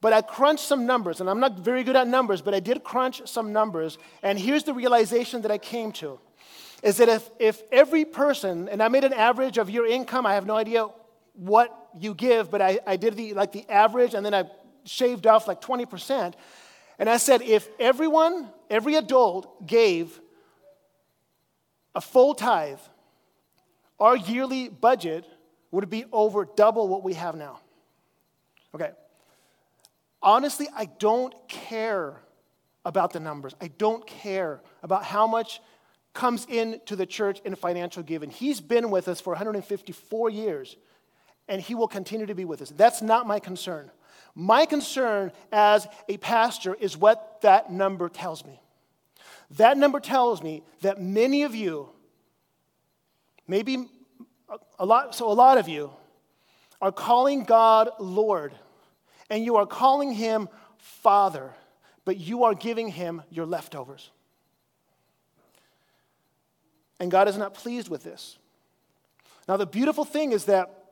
But 0.00 0.12
I 0.14 0.22
crunched 0.22 0.64
some 0.64 0.86
numbers, 0.86 1.20
and 1.20 1.28
I'm 1.28 1.40
not 1.40 1.60
very 1.60 1.84
good 1.84 1.96
at 1.96 2.08
numbers, 2.08 2.40
but 2.40 2.54
I 2.54 2.60
did 2.60 2.82
crunch 2.82 3.28
some 3.28 3.52
numbers. 3.52 3.98
And 4.22 4.38
here's 4.38 4.64
the 4.64 4.72
realization 4.72 5.42
that 5.42 5.50
I 5.50 5.58
came 5.58 5.92
to 5.92 6.18
is 6.82 6.96
that 6.96 7.10
if, 7.10 7.30
if 7.38 7.62
every 7.70 8.06
person, 8.06 8.68
and 8.68 8.82
I 8.82 8.88
made 8.88 9.04
an 9.04 9.12
average 9.12 9.58
of 9.58 9.68
your 9.68 9.86
income, 9.86 10.24
I 10.24 10.34
have 10.34 10.46
no 10.46 10.56
idea 10.56 10.88
what 11.34 11.76
you 11.98 12.14
give, 12.14 12.50
but 12.50 12.62
I, 12.62 12.80
I 12.86 12.96
did 12.96 13.16
the, 13.16 13.34
like 13.34 13.52
the 13.52 13.68
average, 13.68 14.14
and 14.14 14.24
then 14.24 14.32
I 14.32 14.44
shaved 14.84 15.26
off 15.26 15.46
like 15.46 15.60
20%. 15.60 16.34
And 16.98 17.08
I 17.08 17.18
said, 17.18 17.42
if 17.42 17.68
everyone, 17.78 18.50
every 18.68 18.94
adult 18.94 19.66
gave 19.66 20.18
a 21.94 22.00
full 22.00 22.34
tithe, 22.34 22.78
our 23.98 24.16
yearly 24.16 24.68
budget 24.68 25.26
would 25.70 25.88
be 25.90 26.04
over 26.12 26.46
double 26.56 26.88
what 26.88 27.02
we 27.02 27.14
have 27.14 27.34
now. 27.34 27.60
Okay, 28.74 28.90
honestly, 30.22 30.68
I 30.74 30.86
don't 30.86 31.34
care 31.48 32.20
about 32.84 33.12
the 33.12 33.20
numbers. 33.20 33.54
I 33.60 33.68
don't 33.68 34.06
care 34.06 34.62
about 34.82 35.04
how 35.04 35.26
much 35.26 35.60
comes 36.14 36.44
into 36.46 36.96
the 36.96 37.06
church 37.06 37.40
in 37.44 37.54
financial 37.54 38.02
giving. 38.02 38.30
He's 38.30 38.60
been 38.60 38.90
with 38.90 39.08
us 39.08 39.20
for 39.20 39.30
154 39.30 40.30
years, 40.30 40.76
and 41.48 41.60
he 41.60 41.74
will 41.74 41.88
continue 41.88 42.26
to 42.26 42.34
be 42.34 42.44
with 42.44 42.62
us. 42.62 42.70
That's 42.70 43.02
not 43.02 43.26
my 43.26 43.38
concern. 43.38 43.90
My 44.34 44.66
concern 44.66 45.32
as 45.52 45.86
a 46.08 46.16
pastor 46.16 46.74
is 46.74 46.96
what 46.96 47.40
that 47.42 47.70
number 47.70 48.08
tells 48.08 48.44
me. 48.44 48.60
That 49.56 49.76
number 49.76 50.00
tells 50.00 50.42
me 50.42 50.62
that 50.82 51.00
many 51.00 51.42
of 51.42 51.54
you, 51.54 51.88
maybe 53.48 53.88
a 54.78 54.86
lot, 54.86 55.14
so 55.14 55.30
a 55.30 55.34
lot 55.34 55.58
of 55.58 55.68
you, 55.68 55.90
are 56.80 56.92
calling 56.92 57.44
God 57.44 57.90
Lord, 57.98 58.54
and 59.30 59.44
you 59.44 59.56
are 59.56 59.66
calling 59.66 60.12
him 60.12 60.48
Father, 60.78 61.54
but 62.04 62.16
you 62.16 62.44
are 62.44 62.54
giving 62.54 62.88
him 62.88 63.22
your 63.30 63.46
leftovers. 63.46 64.10
And 66.98 67.10
God 67.10 67.28
is 67.28 67.38
not 67.38 67.54
pleased 67.54 67.88
with 67.88 68.02
this. 68.02 68.36
Now, 69.48 69.56
the 69.56 69.66
beautiful 69.66 70.04
thing 70.04 70.32
is 70.32 70.44
that 70.46 70.84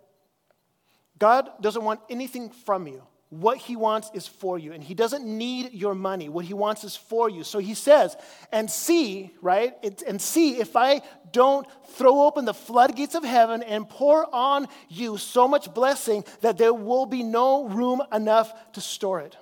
God 1.18 1.50
doesn't 1.60 1.84
want 1.84 2.00
anything 2.08 2.50
from 2.50 2.86
you. 2.86 3.02
What 3.30 3.58
he 3.58 3.76
wants 3.76 4.10
is 4.14 4.26
for 4.26 4.58
you. 4.58 4.72
And 4.72 4.82
he 4.82 4.94
doesn't 4.94 5.24
need 5.24 5.74
your 5.74 5.94
money. 5.94 6.30
What 6.30 6.46
he 6.46 6.54
wants 6.54 6.82
is 6.82 6.96
for 6.96 7.28
you. 7.28 7.44
So 7.44 7.58
he 7.58 7.74
says, 7.74 8.16
and 8.52 8.70
see, 8.70 9.32
right? 9.42 9.74
and 10.06 10.20
see 10.20 10.58
if 10.58 10.76
I 10.76 11.02
don't 11.30 11.66
throw 11.90 12.22
open 12.22 12.46
the 12.46 12.54
floodgates 12.54 13.14
of 13.14 13.24
heaven 13.24 13.62
and 13.62 13.86
pour 13.86 14.34
on 14.34 14.66
you 14.88 15.18
so 15.18 15.46
much 15.46 15.72
blessing 15.74 16.24
that 16.40 16.56
there 16.56 16.72
will 16.72 17.04
be 17.04 17.22
no 17.22 17.66
room 17.68 18.00
enough 18.12 18.72
to 18.72 18.80
store 18.80 19.20
it. 19.20 19.36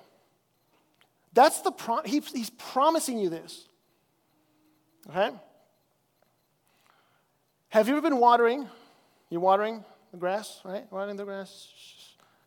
That's 1.31 1.61
the 1.61 1.71
prom- 1.71 2.03
he, 2.03 2.19
he's 2.19 2.49
promising 2.49 3.19
you 3.19 3.29
this. 3.29 3.67
Okay? 5.09 5.29
Have 7.69 7.87
you 7.87 7.93
ever 7.93 8.01
been 8.01 8.17
watering? 8.17 8.67
You're 9.29 9.41
watering 9.41 9.85
the 10.11 10.17
grass, 10.17 10.59
right? 10.65 10.91
Watering 10.91 11.15
the 11.15 11.25
grass. 11.25 11.67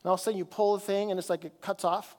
And 0.02 0.08
all 0.08 0.14
of 0.14 0.20
a 0.20 0.22
sudden 0.22 0.38
you 0.38 0.44
pull 0.44 0.74
the 0.74 0.80
thing 0.80 1.10
and 1.10 1.18
it's 1.18 1.30
like 1.30 1.44
it 1.44 1.60
cuts 1.60 1.84
off. 1.84 2.16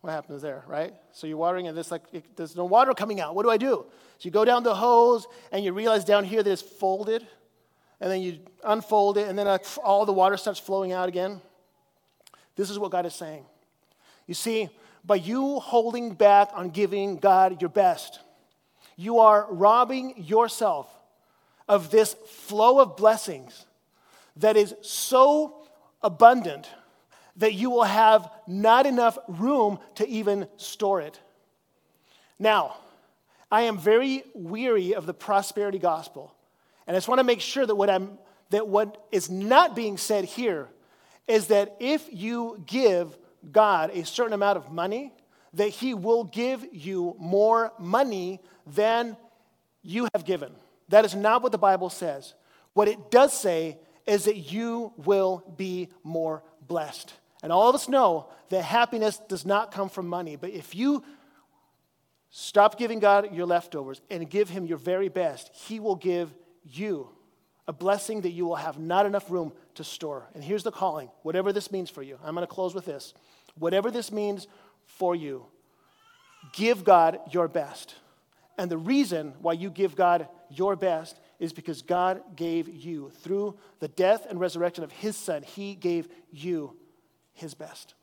What 0.00 0.10
happens 0.10 0.40
there, 0.40 0.64
right? 0.66 0.94
So 1.12 1.26
you're 1.26 1.36
watering 1.36 1.68
and 1.68 1.76
it's 1.76 1.90
like 1.90 2.02
it, 2.12 2.24
there's 2.36 2.56
no 2.56 2.64
water 2.64 2.94
coming 2.94 3.20
out. 3.20 3.34
What 3.34 3.42
do 3.42 3.50
I 3.50 3.58
do? 3.58 3.84
So 4.18 4.26
you 4.26 4.30
go 4.30 4.44
down 4.44 4.62
the 4.62 4.74
hose 4.74 5.26
and 5.52 5.64
you 5.64 5.72
realize 5.72 6.04
down 6.04 6.24
here 6.24 6.42
that 6.42 6.50
it's 6.50 6.62
folded, 6.62 7.26
and 8.00 8.10
then 8.10 8.22
you 8.22 8.38
unfold 8.64 9.18
it, 9.18 9.28
and 9.28 9.38
then 9.38 9.46
uh, 9.46 9.58
all 9.84 10.06
the 10.06 10.12
water 10.12 10.38
starts 10.38 10.58
flowing 10.58 10.92
out 10.92 11.08
again. 11.08 11.40
This 12.56 12.70
is 12.70 12.78
what 12.78 12.90
God 12.90 13.04
is 13.04 13.14
saying. 13.14 13.44
You 14.26 14.34
see, 14.34 14.70
by 15.04 15.16
you 15.16 15.60
holding 15.60 16.14
back 16.14 16.50
on 16.54 16.70
giving 16.70 17.16
God 17.16 17.60
your 17.60 17.68
best, 17.68 18.20
you 18.96 19.18
are 19.18 19.46
robbing 19.50 20.14
yourself 20.16 20.88
of 21.68 21.90
this 21.90 22.14
flow 22.26 22.80
of 22.80 22.96
blessings 22.96 23.66
that 24.36 24.56
is 24.56 24.74
so 24.80 25.66
abundant 26.02 26.68
that 27.40 27.54
you 27.54 27.70
will 27.70 27.84
have 27.84 28.30
not 28.46 28.86
enough 28.86 29.18
room 29.26 29.78
to 29.96 30.06
even 30.06 30.46
store 30.56 31.00
it. 31.00 31.18
Now, 32.38 32.76
I 33.50 33.62
am 33.62 33.78
very 33.78 34.22
weary 34.34 34.94
of 34.94 35.06
the 35.06 35.14
prosperity 35.14 35.78
gospel. 35.78 36.34
And 36.86 36.94
I 36.94 36.98
just 36.98 37.08
want 37.08 37.18
to 37.18 37.24
make 37.24 37.40
sure 37.40 37.64
that 37.64 37.74
what, 37.74 37.88
I'm, 37.88 38.18
that 38.50 38.68
what 38.68 39.06
is 39.10 39.30
not 39.30 39.74
being 39.74 39.96
said 39.96 40.26
here 40.26 40.68
is 41.26 41.46
that 41.46 41.76
if 41.80 42.06
you 42.12 42.62
give 42.66 43.16
God 43.50 43.90
a 43.94 44.04
certain 44.04 44.34
amount 44.34 44.58
of 44.58 44.70
money, 44.70 45.12
that 45.54 45.68
He 45.68 45.94
will 45.94 46.24
give 46.24 46.66
you 46.72 47.16
more 47.18 47.72
money 47.78 48.40
than 48.66 49.16
you 49.82 50.08
have 50.12 50.26
given. 50.26 50.52
That 50.90 51.06
is 51.06 51.14
not 51.14 51.42
what 51.42 51.52
the 51.52 51.58
Bible 51.58 51.88
says. 51.88 52.34
What 52.74 52.86
it 52.86 53.10
does 53.10 53.32
say 53.32 53.78
is 54.06 54.24
that 54.24 54.36
you 54.36 54.92
will 54.98 55.42
be 55.56 55.88
more 56.04 56.42
blessed. 56.66 57.14
And 57.42 57.52
all 57.52 57.68
of 57.68 57.74
us 57.74 57.88
know 57.88 58.28
that 58.50 58.62
happiness 58.62 59.20
does 59.28 59.46
not 59.46 59.72
come 59.72 59.88
from 59.88 60.06
money. 60.06 60.36
But 60.36 60.50
if 60.50 60.74
you 60.74 61.02
stop 62.30 62.78
giving 62.78 62.98
God 62.98 63.34
your 63.34 63.46
leftovers 63.46 64.00
and 64.10 64.28
give 64.28 64.48
Him 64.50 64.66
your 64.66 64.78
very 64.78 65.08
best, 65.08 65.50
He 65.54 65.80
will 65.80 65.96
give 65.96 66.32
you 66.64 67.08
a 67.66 67.72
blessing 67.72 68.22
that 68.22 68.30
you 68.30 68.44
will 68.46 68.56
have 68.56 68.78
not 68.78 69.06
enough 69.06 69.30
room 69.30 69.52
to 69.76 69.84
store. 69.84 70.28
And 70.34 70.42
here's 70.42 70.64
the 70.64 70.72
calling 70.72 71.10
whatever 71.22 71.52
this 71.52 71.70
means 71.70 71.88
for 71.88 72.02
you. 72.02 72.18
I'm 72.24 72.34
going 72.34 72.46
to 72.46 72.52
close 72.52 72.74
with 72.74 72.84
this. 72.84 73.14
Whatever 73.56 73.90
this 73.90 74.12
means 74.12 74.46
for 74.84 75.14
you, 75.14 75.46
give 76.52 76.84
God 76.84 77.20
your 77.30 77.48
best. 77.48 77.94
And 78.58 78.70
the 78.70 78.78
reason 78.78 79.34
why 79.40 79.54
you 79.54 79.70
give 79.70 79.96
God 79.96 80.28
your 80.50 80.76
best 80.76 81.18
is 81.38 81.52
because 81.52 81.80
God 81.80 82.22
gave 82.36 82.68
you, 82.68 83.10
through 83.22 83.56
the 83.78 83.88
death 83.88 84.26
and 84.28 84.38
resurrection 84.38 84.84
of 84.84 84.92
His 84.92 85.16
Son, 85.16 85.42
He 85.42 85.74
gave 85.74 86.08
you 86.30 86.76
His 87.40 87.54
best. 87.54 87.94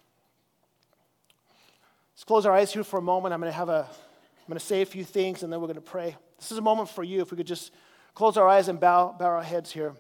Let's 2.15 2.23
close 2.23 2.47
our 2.47 2.54
eyes 2.54 2.73
here 2.73 2.84
for 2.84 2.97
a 2.97 3.04
moment. 3.04 3.36
I'm 3.36 3.39
going 3.39 3.52
to 3.52 3.56
have 3.56 3.69
a, 3.69 3.88
I'm 3.88 4.47
going 4.47 4.58
to 4.58 4.65
say 4.65 4.82
a 4.82 4.86
few 4.86 5.04
things 5.04 5.43
and 5.43 5.54
then 5.54 5.62
we're 5.62 5.67
going 5.67 5.76
to 5.76 5.82
pray. 5.82 6.15
This 6.39 6.52
is 6.52 6.58
a 6.58 6.62
moment 6.62 6.89
for 6.89 7.04
you. 7.04 7.21
If 7.21 7.30
we 7.30 7.38
could 7.38 7.45
just 7.45 7.71
close 8.15 8.36
our 8.36 8.47
eyes 8.47 8.67
and 8.67 8.80
bow, 8.80 9.15
bow 9.17 9.28
our 9.28 9.43
heads 9.43 9.71
here. 9.71 9.93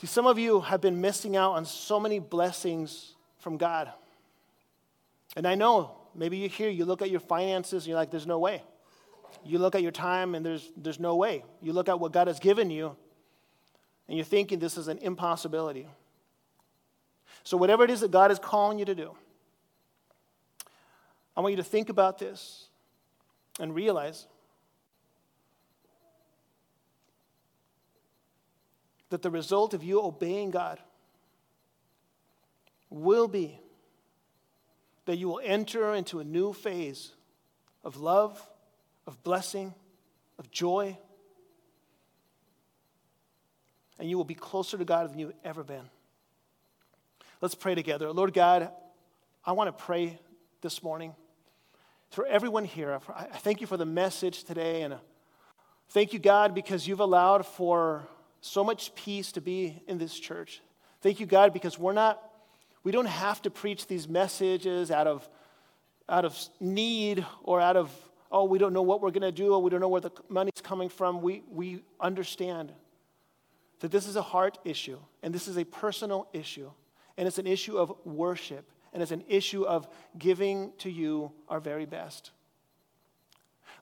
See, 0.00 0.08
some 0.08 0.26
of 0.26 0.36
you 0.36 0.62
have 0.62 0.80
been 0.80 1.00
missing 1.00 1.36
out 1.36 1.52
on 1.52 1.64
so 1.64 2.00
many 2.00 2.18
blessings 2.18 3.14
from 3.38 3.56
God. 3.56 3.92
And 5.36 5.46
I 5.46 5.54
know 5.54 5.92
maybe 6.12 6.38
you're 6.38 6.48
here, 6.48 6.70
you 6.70 6.84
look 6.84 7.02
at 7.02 7.10
your 7.10 7.20
finances, 7.20 7.84
and 7.84 7.90
you're 7.90 7.96
like, 7.96 8.10
there's 8.10 8.26
no 8.26 8.40
way. 8.40 8.64
You 9.44 9.60
look 9.60 9.76
at 9.76 9.82
your 9.82 9.92
time, 9.92 10.34
and 10.34 10.44
there's, 10.44 10.72
there's 10.76 10.98
no 10.98 11.14
way. 11.14 11.44
You 11.62 11.72
look 11.72 11.88
at 11.88 12.00
what 12.00 12.10
God 12.10 12.26
has 12.26 12.40
given 12.40 12.70
you, 12.70 12.96
and 14.08 14.16
you're 14.16 14.24
thinking 14.24 14.58
this 14.58 14.76
is 14.76 14.88
an 14.88 14.98
impossibility. 14.98 15.86
So, 17.42 17.56
whatever 17.56 17.84
it 17.84 17.90
is 17.90 18.00
that 18.00 18.10
God 18.10 18.30
is 18.30 18.38
calling 18.38 18.78
you 18.78 18.84
to 18.84 18.94
do, 18.94 19.10
I 21.36 21.40
want 21.40 21.52
you 21.52 21.56
to 21.56 21.64
think 21.64 21.88
about 21.88 22.18
this 22.18 22.68
and 23.58 23.74
realize 23.74 24.26
that 29.10 29.22
the 29.22 29.30
result 29.30 29.74
of 29.74 29.82
you 29.82 30.00
obeying 30.02 30.50
God 30.50 30.80
will 32.90 33.28
be 33.28 33.60
that 35.06 35.16
you 35.16 35.28
will 35.28 35.40
enter 35.44 35.94
into 35.94 36.20
a 36.20 36.24
new 36.24 36.52
phase 36.52 37.12
of 37.82 37.98
love, 37.98 38.42
of 39.06 39.22
blessing, 39.22 39.74
of 40.38 40.50
joy, 40.50 40.96
and 43.98 44.08
you 44.08 44.16
will 44.16 44.24
be 44.24 44.34
closer 44.34 44.78
to 44.78 44.84
God 44.84 45.10
than 45.10 45.18
you've 45.18 45.34
ever 45.44 45.62
been. 45.62 45.88
Let's 47.44 47.54
pray 47.54 47.74
together. 47.74 48.10
Lord 48.10 48.32
God, 48.32 48.70
I 49.44 49.52
want 49.52 49.68
to 49.68 49.84
pray 49.84 50.18
this 50.62 50.82
morning 50.82 51.14
for 52.08 52.24
everyone 52.24 52.64
here. 52.64 52.98
I 53.14 53.24
thank 53.24 53.60
you 53.60 53.66
for 53.66 53.76
the 53.76 53.84
message 53.84 54.44
today, 54.44 54.80
and 54.80 54.94
uh, 54.94 54.98
thank 55.90 56.14
you, 56.14 56.18
God, 56.18 56.54
because 56.54 56.88
you've 56.88 57.00
allowed 57.00 57.44
for 57.44 58.08
so 58.40 58.64
much 58.64 58.94
peace 58.94 59.30
to 59.32 59.42
be 59.42 59.82
in 59.86 59.98
this 59.98 60.18
church. 60.18 60.62
Thank 61.02 61.20
you, 61.20 61.26
God, 61.26 61.52
because 61.52 61.78
we're 61.78 61.92
not 61.92 62.18
we 62.82 62.92
don't 62.92 63.04
have 63.04 63.42
to 63.42 63.50
preach 63.50 63.88
these 63.88 64.08
messages 64.08 64.90
out 64.90 65.06
of, 65.06 65.28
out 66.08 66.24
of 66.24 66.34
need 66.60 67.26
or 67.42 67.60
out 67.60 67.76
of, 67.76 67.90
oh, 68.32 68.44
we 68.44 68.58
don't 68.58 68.72
know 68.72 68.80
what 68.80 69.02
we're 69.02 69.10
going 69.10 69.20
to 69.20 69.30
do 69.30 69.52
or 69.52 69.60
we 69.60 69.68
don't 69.68 69.80
know 69.80 69.88
where 69.88 70.00
the 70.00 70.12
money's 70.30 70.62
coming 70.62 70.88
from. 70.88 71.20
We, 71.20 71.42
we 71.50 71.82
understand 72.00 72.72
that 73.80 73.90
this 73.90 74.06
is 74.08 74.16
a 74.16 74.22
heart 74.22 74.56
issue 74.64 74.98
and 75.22 75.34
this 75.34 75.46
is 75.46 75.58
a 75.58 75.64
personal 75.66 76.26
issue 76.32 76.70
and 77.16 77.26
it's 77.26 77.38
an 77.38 77.46
issue 77.46 77.76
of 77.76 77.92
worship 78.04 78.70
and 78.92 79.02
it's 79.02 79.12
an 79.12 79.24
issue 79.28 79.64
of 79.64 79.88
giving 80.16 80.72
to 80.78 80.90
you 80.90 81.32
our 81.48 81.60
very 81.60 81.84
best. 81.84 82.30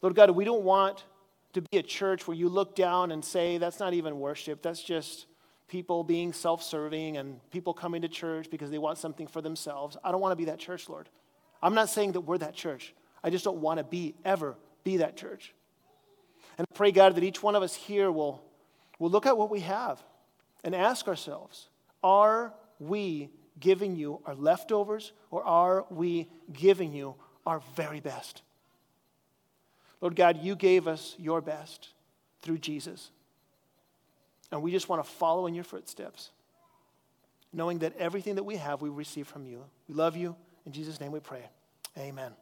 Lord 0.01 0.15
God, 0.15 0.31
we 0.31 0.45
don't 0.45 0.65
want 0.65 1.05
to 1.53 1.61
be 1.61 1.79
a 1.79 1.83
church 1.83 2.27
where 2.27 2.37
you 2.37 2.49
look 2.49 2.75
down 2.75 3.13
and 3.13 3.25
say, 3.25 3.59
that's 3.59 3.79
not 3.79 3.93
even 3.93 4.19
worship, 4.19 4.63
that's 4.63 4.83
just 4.83 5.27
people 5.69 6.03
being 6.03 6.33
self 6.33 6.63
serving 6.63 7.17
and 7.17 7.41
people 7.51 7.75
coming 7.75 8.03
to 8.03 8.09
church 8.09 8.51
because 8.51 8.71
they 8.71 8.79
want 8.79 8.99
something 8.99 9.27
for 9.27 9.41
themselves. 9.41 9.97
I 10.03 10.11
don't 10.11 10.21
want 10.21 10.33
to 10.33 10.37
be 10.37 10.47
that 10.47 10.59
church, 10.59 10.89
Lord. 10.89 11.09
I'm 11.63 11.75
not 11.75 11.89
saying 11.89 12.13
that 12.13 12.23
we're 12.23 12.39
that 12.39 12.55
church. 12.55 12.95
I 13.23 13.31
just 13.31 13.45
don't 13.45 13.59
want 13.59 13.79
to 13.79 13.85
be, 13.85 14.15
ever 14.25 14.57
be 14.83 14.99
that 14.99 15.17
church. 15.17 15.55
And 16.59 16.67
I 16.71 16.75
pray, 16.75 16.91
God, 16.91 17.15
that 17.15 17.25
each 17.25 17.43
one 17.43 17.55
of 17.55 17.63
us 17.63 17.75
here 17.75 18.11
will, 18.11 18.43
will 18.99 19.11
look 19.11 19.27
at 19.27 19.39
what 19.39 19.51
we 19.51 19.61
have 19.61 20.03
and 20.65 20.75
ask 20.75 21.07
ourselves 21.07 21.69
are 22.03 22.53
we 22.89 23.31
giving 23.61 23.97
you 23.97 24.21
our 24.27 24.35
leftovers 24.35 25.13
or 25.31 25.45
are 25.45 25.85
we 25.91 26.29
giving 26.53 26.93
you 26.93 27.15
our 27.47 27.61
very 27.77 28.01
best? 28.01 28.43
Lord 30.01 30.17
God, 30.17 30.43
you 30.43 30.57
gave 30.57 30.89
us 30.89 31.15
your 31.19 31.41
best 31.41 31.91
through 32.43 32.59
Jesus. 32.59 33.11
And 34.51 34.63
we 34.63 34.71
just 34.71 34.89
want 34.89 35.03
to 35.03 35.09
follow 35.09 35.47
in 35.47 35.55
your 35.55 35.65
footsteps, 35.65 36.31
knowing 37.53 37.79
that 37.79 37.97
everything 37.97 38.35
that 38.35 38.43
we 38.43 38.57
have, 38.57 38.83
we 38.83 38.91
receive 38.91 39.27
from 39.27 39.47
you. 39.47 39.65
We 39.89 39.95
love 39.95 40.17
you. 40.17 40.37
In 40.67 40.73
Jesus' 40.73 41.01
name 41.01 41.13
we 41.13 41.21
pray. 41.21 41.43
Amen. 41.97 42.33